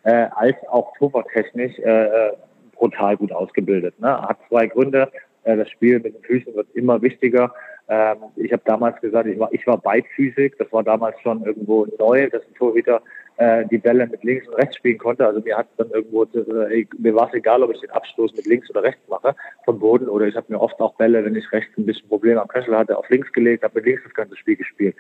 äh, 0.05 0.27
als 0.35 0.57
auch 0.69 0.97
torwarttechnisch 0.97 1.79
äh, 1.79 2.33
brutal 2.75 3.16
gut 3.16 3.33
ausgebildet. 3.33 3.99
Ne? 4.01 4.23
Hat 4.23 4.38
zwei 4.49 4.66
Gründe. 4.66 5.11
Äh, 5.45 5.57
das 5.57 5.69
Spiel 5.71 6.01
mit 6.01 6.14
den 6.14 6.23
Füßen 6.23 6.55
wird 6.55 6.69
immer 6.75 7.01
wichtiger. 7.03 7.53
Ähm, 7.90 8.18
ich 8.37 8.53
habe 8.53 8.62
damals 8.64 9.00
gesagt, 9.00 9.26
ich 9.26 9.38
war, 9.38 9.53
ich 9.53 9.66
war 9.66 9.76
beidfüßig. 9.76 10.55
Das 10.59 10.72
war 10.72 10.85
damals 10.85 11.20
schon 11.20 11.44
irgendwo 11.44 11.87
neu, 11.98 12.31
dass 12.31 12.42
ein 12.42 12.55
Torhüter 12.55 13.03
äh, 13.37 13.66
die 13.66 13.79
Bälle 13.79 14.07
mit 14.07 14.22
links 14.22 14.46
und 14.46 14.55
rechts 14.55 14.76
spielen 14.76 14.98
konnte. 14.98 15.26
Also 15.26 15.40
mir 15.40 15.57
hat 15.57 15.66
dann 15.76 15.90
irgendwo, 15.90 16.22
äh, 16.22 16.87
mir 16.98 17.14
war 17.16 17.26
es 17.29 17.35
egal, 17.35 17.64
ob 17.64 17.74
ich 17.74 17.81
den 17.81 17.90
Abstoß 17.90 18.37
mit 18.37 18.46
links 18.46 18.70
oder 18.70 18.85
rechts 18.85 19.00
mache 19.09 19.35
vom 19.64 19.81
Boden 19.81 20.09
oder 20.09 20.26
ich 20.26 20.37
habe 20.37 20.53
mir 20.53 20.61
oft 20.61 20.79
auch 20.81 20.94
Bälle, 20.94 21.24
wenn 21.24 21.35
ich 21.35 21.50
rechts 21.50 21.76
ein 21.76 21.85
bisschen 21.85 22.09
Probleme 22.09 22.40
am 22.40 22.46
Köchel 22.46 22.76
hatte, 22.76 22.96
auf 22.96 23.09
links 23.11 23.33
gelegt, 23.33 23.64
habe 23.64 23.74
mit 23.76 23.87
links 23.87 24.05
das 24.05 24.14
ganze 24.14 24.37
Spiel 24.37 24.55
gespielt. 24.57 24.94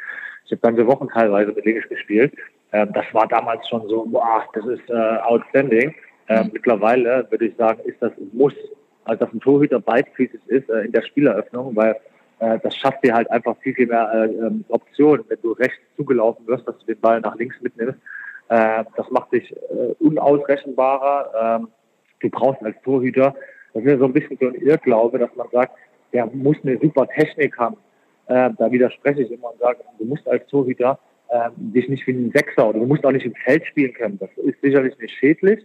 Ich 0.46 0.50
habe 0.50 0.62
ganze 0.62 0.86
Wochen 0.88 1.08
teilweise 1.08 1.52
mit 1.52 1.64
links 1.64 1.88
gespielt. 1.88 2.32
Ähm, 2.72 2.92
das 2.92 3.04
war 3.12 3.28
damals 3.28 3.68
schon 3.68 3.86
so, 3.88 4.04
boah, 4.06 4.42
das 4.54 4.66
ist 4.66 4.90
äh, 4.90 5.18
outstanding. 5.22 5.94
Ähm, 6.28 6.50
mittlerweile 6.52 7.26
würde 7.30 7.46
ich 7.46 7.56
sagen, 7.56 7.80
ist 7.84 8.00
das 8.00 8.12
ein 8.18 8.30
Muss, 8.32 8.54
also 9.04 9.24
dass 9.24 9.32
ein 9.32 9.40
Torhüter 9.40 9.78
beidfüßig 9.78 10.40
ist 10.46 10.68
äh, 10.70 10.86
in 10.86 10.92
der 10.92 11.02
Spieleröffnung, 11.02 11.76
weil 11.76 11.94
das 12.40 12.74
schafft 12.74 13.04
dir 13.04 13.14
halt 13.14 13.30
einfach 13.30 13.56
viel, 13.58 13.74
viel 13.74 13.86
mehr 13.86 14.10
äh, 14.12 14.24
ähm, 14.26 14.64
Optionen, 14.68 15.24
wenn 15.28 15.40
du 15.42 15.52
rechts 15.52 15.78
zugelaufen 15.96 16.46
wirst, 16.46 16.66
dass 16.66 16.78
du 16.78 16.86
den 16.86 17.00
Ball 17.00 17.20
nach 17.20 17.36
links 17.36 17.60
mitnimmst 17.60 17.98
äh, 18.50 18.84
das 18.96 19.08
macht 19.10 19.32
dich 19.32 19.50
äh, 19.52 19.94
unausrechenbarer. 20.00 21.60
Ähm, 21.60 21.68
du 22.18 22.28
brauchst 22.30 22.62
als 22.62 22.76
Torhüter, 22.82 23.34
das 23.72 23.84
ist 23.84 23.88
ja 23.88 23.98
so 23.98 24.06
ein 24.06 24.12
bisschen 24.12 24.36
so 24.40 24.48
ein 24.48 24.56
Irrglaube, 24.56 25.18
dass 25.18 25.34
man 25.36 25.46
sagt, 25.52 25.72
der 26.12 26.26
muss 26.26 26.56
eine 26.64 26.76
super 26.78 27.06
Technik 27.06 27.56
haben. 27.56 27.76
Äh, 28.26 28.50
da 28.58 28.70
widerspreche 28.72 29.22
ich 29.22 29.30
immer 29.30 29.52
und 29.52 29.60
sage, 29.60 29.78
du 29.98 30.04
musst 30.04 30.26
als 30.28 30.44
Torhüter 30.48 30.98
äh, 31.28 31.50
dich 31.56 31.88
nicht 31.88 32.04
wie 32.08 32.12
ein 32.12 32.32
Sechser 32.34 32.68
oder 32.68 32.80
du 32.80 32.86
musst 32.86 33.06
auch 33.06 33.12
nicht 33.12 33.24
im 33.24 33.34
Feld 33.36 33.64
spielen 33.66 33.92
können. 33.92 34.18
Das 34.18 34.30
ist 34.38 34.60
sicherlich 34.60 34.98
nicht 34.98 35.14
schädlich. 35.14 35.64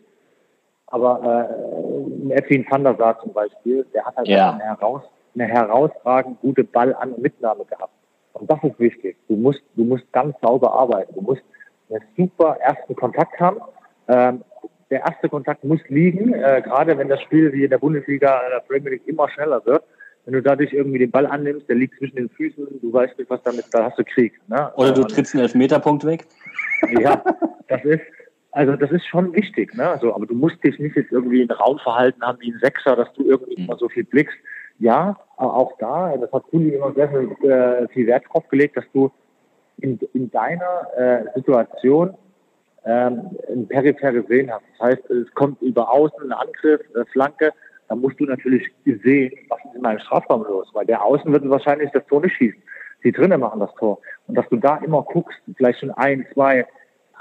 Aber 0.86 1.50
äh, 1.52 2.28
ein 2.28 2.30
Edwin 2.30 2.68
van 2.70 2.84
der 2.84 2.96
Sar 2.96 3.20
zum 3.20 3.34
Beispiel, 3.34 3.84
der 3.96 4.06
hat 4.06 4.16
halt 4.16 4.28
ja. 4.28 4.52
eine, 4.52 4.64
heraus, 4.64 5.02
eine 5.36 5.46
herausragend 5.46 6.40
gute 6.42 6.64
Ball- 6.64 6.96
an- 6.96 7.14
und 7.14 7.22
Mitnahme 7.22 7.66
gehabt. 7.66 7.94
Und 8.34 8.50
das 8.50 8.60
ist 8.64 8.80
wichtig. 8.80 9.16
Du 9.28 9.36
musst, 9.36 9.62
du 9.76 9.84
musst 9.84 10.12
ganz 10.12 10.36
sauber 10.42 10.74
arbeiten. 10.74 11.14
Du 11.14 11.22
musst 11.22 11.42
einen 11.90 12.02
super 12.18 12.58
ersten 12.62 12.96
Kontakt 12.96 13.40
haben. 13.40 13.58
Ähm, 14.08 14.44
der 14.90 15.00
erste 15.02 15.30
Kontakt 15.30 15.64
muss 15.64 15.80
liegen, 15.88 16.34
äh, 16.34 16.62
gerade 16.64 16.98
wenn 16.98 17.10
das 17.10 17.22
Spiel 17.22 17.52
wie 17.54 17.64
in 17.64 17.70
der 17.70 17.80
Bundesliga, 17.80 18.42
in 18.46 18.52
der 18.52 18.60
Premier 18.60 18.92
League 18.92 19.08
immer 19.08 19.30
schneller 19.30 19.66
wird. 19.66 19.84
Wenn 20.26 20.34
du 20.34 20.42
dadurch 20.42 20.74
irgendwie 20.74 21.00
den 21.00 21.12
Ball 21.12 21.28
annimmst, 21.28 21.70
der 21.70 21.76
liegt 21.76 21.98
zwischen 21.98 22.16
den 22.16 22.30
Füßen, 22.30 22.66
du 22.82 22.94
weißt 22.94 23.18
nicht, 23.18 23.30
was 23.30 23.42
damit, 23.44 23.66
da 23.72 23.86
hast 23.86 23.98
du 24.00 24.04
Krieg. 24.04 24.34
Ne? 24.48 24.72
Oder 24.76 24.92
du 24.92 25.04
trittst 25.04 25.36
einen 25.36 25.44
Elfmeterpunkt 25.44 26.04
weg. 26.04 26.26
Ja, 27.00 27.24
das 27.68 27.84
ist, 27.86 28.02
also 28.52 28.76
das 28.76 28.92
ist 28.92 29.06
schon 29.06 29.34
wichtig, 29.34 29.76
ne? 29.76 29.90
Also, 29.90 30.16
aber 30.16 30.26
du 30.26 30.34
musst 30.34 30.64
dich 30.64 30.80
nicht 30.80 30.96
jetzt 30.96 31.12
irgendwie 31.12 31.42
in 31.42 31.52
Raumverhalten 31.52 32.24
haben 32.24 32.40
wie 32.42 32.52
ein 32.52 32.60
Sechser, 32.60 32.96
dass 32.96 33.12
du 33.14 33.24
irgendwie 33.24 33.60
mhm. 33.60 33.66
immer 33.66 33.78
so 33.78 33.88
viel 33.88 34.04
blickst. 34.04 34.38
Ja, 34.80 35.18
auch 35.38 35.74
da, 35.80 36.16
das 36.18 36.32
hat 36.32 36.44
Kuli 36.50 36.76
immer 36.76 36.94
sehr 36.94 37.10
viel, 37.10 37.50
äh, 37.50 37.88
viel 37.90 38.08
Wert 38.08 38.26
drauf 38.30 38.48
gelegt, 38.50 38.78
dass 38.78 38.86
du 38.94 39.12
in, 39.78 40.00
in 40.14 40.30
deiner 40.32 40.88
äh, 40.98 41.26
Situation 41.36 42.16
ähm, 42.86 43.32
ein 43.50 43.68
periphere 43.68 44.24
Sehen 44.28 44.52
hast. 44.52 44.64
Das 44.78 44.88
heißt, 44.88 45.10
es 45.10 45.34
kommt 45.34 45.62
über 45.62 45.92
außen 45.92 46.24
ein 46.24 46.32
Angriff, 46.32 46.82
eine 46.94 47.06
Flanke, 47.06 47.52
da 47.88 47.96
musst 47.96 48.20
du 48.20 48.26
natürlich 48.26 48.68
sehen, 48.86 49.32
was 49.50 49.60
ist 49.66 49.76
in 49.76 49.82
meinem 49.82 50.00
Strafraum 50.00 50.44
los, 50.44 50.68
weil 50.74 50.86
der 50.86 51.04
Außen 51.04 51.32
wird 51.32 51.48
wahrscheinlich 51.50 51.92
das 51.92 52.06
Tor 52.08 52.22
nicht 52.22 52.36
schießen. 52.36 52.62
Die 53.04 53.12
drinnen 53.12 53.40
machen 53.40 53.60
das 53.60 53.74
Tor. 53.76 54.00
Und 54.28 54.36
dass 54.36 54.50
du 54.50 54.58
da 54.58 54.78
immer 54.78 55.04
guckst, 55.04 55.38
vielleicht 55.56 55.80
schon 55.80 55.92
ein, 55.92 56.26
zwei, 56.34 56.66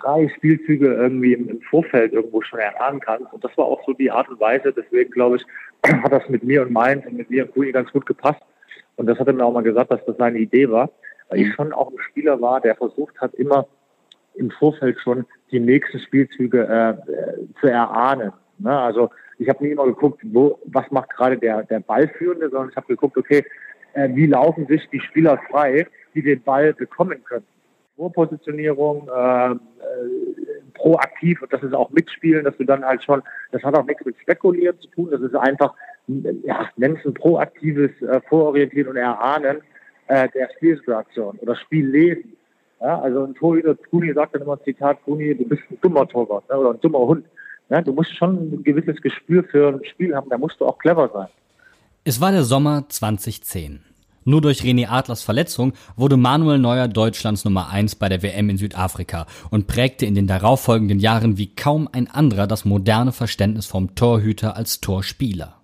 drei 0.05 0.29
Spielzüge 0.37 0.95
irgendwie 0.95 1.33
im, 1.33 1.49
im 1.49 1.61
Vorfeld 1.62 2.12
irgendwo 2.12 2.43
schon 2.43 2.59
erahnen 2.59 3.01
kannst. 3.01 3.33
Und 3.33 3.43
das 3.43 3.57
war 3.57 3.64
auch 3.64 3.85
so 3.87 3.93
die 3.93 4.11
Art 4.11 4.29
und 4.29 4.40
Weise. 4.40 4.73
Deswegen 4.73 5.11
glaube 5.11 5.37
ich, 5.37 5.45
hat 6.03 6.12
das 6.12 6.29
mit 6.29 6.45
mir 6.45 6.62
und 6.62 6.73
Mainz 6.73 7.07
und 7.07 7.17
mit 7.17 7.31
mir 7.31 7.45
und 7.47 7.53
Kuni 7.53 7.73
ganz 7.73 7.90
gut 7.93 8.07
gepasst. 8.07 8.43
Und 8.97 9.07
das 9.07 9.19
hat 9.19 9.27
er 9.27 9.33
mir 9.33 9.45
auch 9.45 9.53
mal 9.53 9.62
gesagt, 9.62 9.90
dass 9.90 10.05
das 10.05 10.17
seine 10.17 10.38
Idee 10.38 10.71
war 10.71 10.90
weil 11.29 11.40
ich 11.40 11.49
mhm. 11.49 11.53
schon 11.53 11.73
auch 11.73 11.90
ein 11.90 11.99
Spieler 12.11 12.40
war, 12.40 12.61
der 12.61 12.77
versucht 12.77 13.21
hat, 13.21 13.35
immer 13.35 13.67
im 14.35 14.51
Vorfeld 14.51 14.99
schon 15.01 15.25
die 15.51 15.61
nächsten 15.61 16.01
Spielzüge 16.01 16.67
äh, 16.67 16.90
äh 16.90 17.47
zu 17.61 17.69
erahnen. 17.69 18.33
Ne? 18.59 18.77
Also 18.77 19.11
ich 19.38 19.49
habe 19.49 19.64
nie 19.64 19.71
immer 19.71 19.87
geguckt, 19.87 20.21
wo, 20.25 20.59
was 20.64 20.90
macht 20.90 21.11
gerade 21.11 21.38
der, 21.38 21.62
der 21.64 21.81
Ballführende, 21.81 22.51
sondern 22.51 22.71
ich 22.71 22.77
habe 22.77 22.87
geguckt, 22.88 23.17
okay, 23.17 23.45
äh, 23.95 24.09
wie 24.14 24.27
laufen 24.27 24.67
sich 24.67 24.88
die 24.90 25.01
Spieler 25.01 25.40
frei, 25.51 25.87
die 26.14 26.23
den 26.23 26.43
Ball 26.43 26.73
bekommen 26.73 27.23
können. 27.25 27.47
Vorpositionierung, 27.97 29.09
äh, 29.09 29.53
äh, 29.53 29.57
proaktiv 30.75 31.43
und 31.43 31.53
das 31.53 31.63
ist 31.63 31.75
auch 31.75 31.91
mitspielen, 31.91 32.45
dass 32.45 32.57
du 32.57 32.65
dann 32.65 32.85
halt 32.85 33.03
schon, 33.05 33.23
das 33.53 33.63
hat 33.63 33.77
auch 33.77 33.85
nichts 33.85 34.05
mit 34.05 34.17
Spekulieren 34.21 34.79
zu 34.81 34.89
tun, 34.89 35.09
das 35.11 35.21
ist 35.21 35.35
einfach, 35.37 35.75
ja, 36.07 36.69
nenn 36.77 36.97
es 36.97 37.07
ein 37.07 37.15
proaktives 37.15 37.91
äh, 38.03 38.21
Vororientieren 38.29 38.89
und 38.91 38.97
Erahnen 38.97 39.59
äh, 40.09 40.29
der 40.31 40.51
Spielsituation 40.57 41.39
oder 41.39 41.57
Spiellesen. 41.57 42.37
Ja, 42.81 43.01
also 43.01 43.25
ein 43.25 43.35
Torhüter, 43.35 43.77
Kuni 43.91 44.13
sagt 44.13 44.35
dann 44.35 44.43
immer 44.43 44.63
Zitat, 44.63 45.03
Kuni, 45.05 45.35
du 45.35 45.45
bist 45.49 45.63
ein 45.71 45.79
dummer 45.81 46.07
Torwart 46.07 46.49
ne, 46.51 46.59
oder 46.59 46.71
ein 46.73 46.81
dummer 46.81 46.99
Hund. 46.99 47.25
Ja, 47.71 47.81
du 47.81 47.93
musst 47.93 48.15
schon 48.15 48.37
ein 48.37 48.63
gewisses 48.63 49.01
Gespür 49.01 49.45
für 49.45 49.69
ein 49.69 49.85
Spiel 49.85 50.15
haben, 50.15 50.29
da 50.29 50.37
musst 50.37 50.61
du 50.61 50.67
auch 50.67 50.79
clever 50.79 51.09
sein. 51.15 51.29
Es 52.05 52.21
war 52.21 52.33
der 52.33 52.43
Sommer 52.43 52.85
2010. 52.89 53.81
Nur 54.25 54.41
durch 54.41 54.63
René 54.63 54.89
Adlers 54.89 55.23
Verletzung 55.23 55.75
wurde 55.97 56.17
Manuel 56.17 56.59
Neuer 56.59 56.89
Deutschlands 56.89 57.45
Nummer 57.45 57.69
1 57.69 57.97
bei 57.97 58.09
der 58.09 58.23
WM 58.23 58.49
in 58.49 58.57
Südafrika 58.57 59.27
und 59.51 59.67
prägte 59.67 60.07
in 60.07 60.15
den 60.15 60.27
darauffolgenden 60.27 60.99
Jahren 60.99 61.37
wie 61.37 61.55
kaum 61.55 61.89
ein 61.93 62.11
anderer 62.11 62.47
das 62.47 62.65
moderne 62.65 63.13
Verständnis 63.13 63.67
vom 63.67 63.95
Torhüter 63.95 64.57
als 64.57 64.81
Torspieler. 64.81 65.61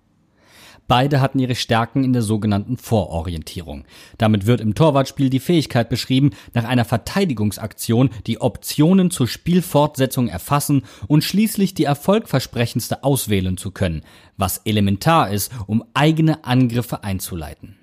Beide 0.87 1.21
hatten 1.21 1.39
ihre 1.39 1.55
Stärken 1.55 2.03
in 2.03 2.11
der 2.13 2.21
sogenannten 2.21 2.77
Vororientierung. 2.77 3.85
Damit 4.17 4.45
wird 4.45 4.61
im 4.61 4.75
Torwartspiel 4.75 5.29
die 5.29 5.39
Fähigkeit 5.39 5.89
beschrieben, 5.89 6.31
nach 6.53 6.65
einer 6.65 6.85
Verteidigungsaktion 6.85 8.09
die 8.27 8.41
Optionen 8.41 9.09
zur 9.09 9.27
Spielfortsetzung 9.27 10.27
erfassen 10.27 10.83
und 11.07 11.23
schließlich 11.23 11.73
die 11.73 11.85
erfolgversprechendste 11.85 13.03
auswählen 13.05 13.57
zu 13.57 13.71
können, 13.71 14.01
was 14.37 14.57
elementar 14.65 15.31
ist, 15.31 15.51
um 15.65 15.83
eigene 15.93 16.43
Angriffe 16.43 17.03
einzuleiten. 17.03 17.77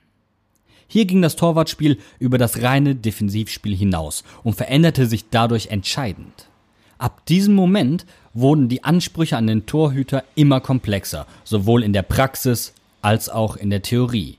Hier 0.90 1.04
ging 1.04 1.20
das 1.20 1.36
Torwartspiel 1.36 1.98
über 2.18 2.38
das 2.38 2.62
reine 2.62 2.94
Defensivspiel 2.94 3.76
hinaus 3.76 4.24
und 4.42 4.54
veränderte 4.54 5.06
sich 5.06 5.28
dadurch 5.30 5.66
entscheidend. 5.66 6.48
Ab 6.96 7.26
diesem 7.26 7.54
Moment 7.54 8.06
wurden 8.32 8.70
die 8.70 8.82
Ansprüche 8.84 9.36
an 9.36 9.46
den 9.46 9.66
Torhüter 9.66 10.24
immer 10.34 10.60
komplexer, 10.60 11.26
sowohl 11.44 11.84
in 11.84 11.92
der 11.92 12.02
Praxis 12.02 12.72
als 13.02 13.28
auch 13.28 13.56
in 13.56 13.68
der 13.68 13.82
Theorie. 13.82 14.38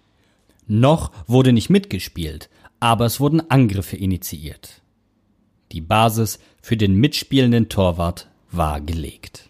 Noch 0.67 1.11
wurde 1.27 1.53
nicht 1.53 1.69
mitgespielt, 1.69 2.49
aber 2.79 3.05
es 3.05 3.19
wurden 3.19 3.49
Angriffe 3.49 3.95
initiiert. 3.95 4.81
Die 5.71 5.81
Basis 5.81 6.39
für 6.61 6.77
den 6.77 6.95
mitspielenden 6.95 7.69
Torwart 7.69 8.27
war 8.51 8.81
gelegt. 8.81 9.49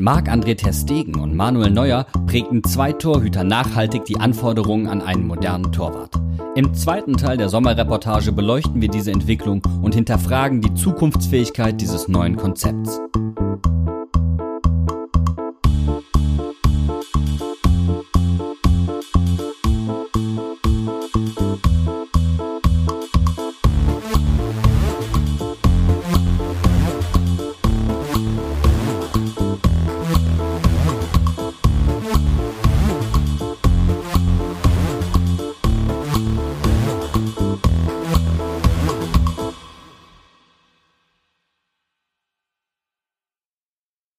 Marc-André 0.00 0.56
Ter 0.56 0.72
Stegen 0.72 1.18
und 1.20 1.34
Manuel 1.34 1.70
Neuer 1.70 2.06
prägten 2.26 2.62
zwei 2.64 2.92
Torhüter 2.92 3.44
nachhaltig 3.44 4.04
die 4.04 4.18
Anforderungen 4.18 4.86
an 4.86 5.02
einen 5.02 5.26
modernen 5.26 5.72
Torwart. 5.72 6.14
Im 6.54 6.74
zweiten 6.74 7.16
Teil 7.16 7.36
der 7.36 7.48
Sommerreportage 7.48 8.32
beleuchten 8.32 8.80
wir 8.80 8.88
diese 8.88 9.12
Entwicklung 9.12 9.62
und 9.82 9.94
hinterfragen 9.94 10.60
die 10.60 10.74
Zukunftsfähigkeit 10.74 11.80
dieses 11.80 12.08
neuen 12.08 12.36
Konzepts. 12.36 13.00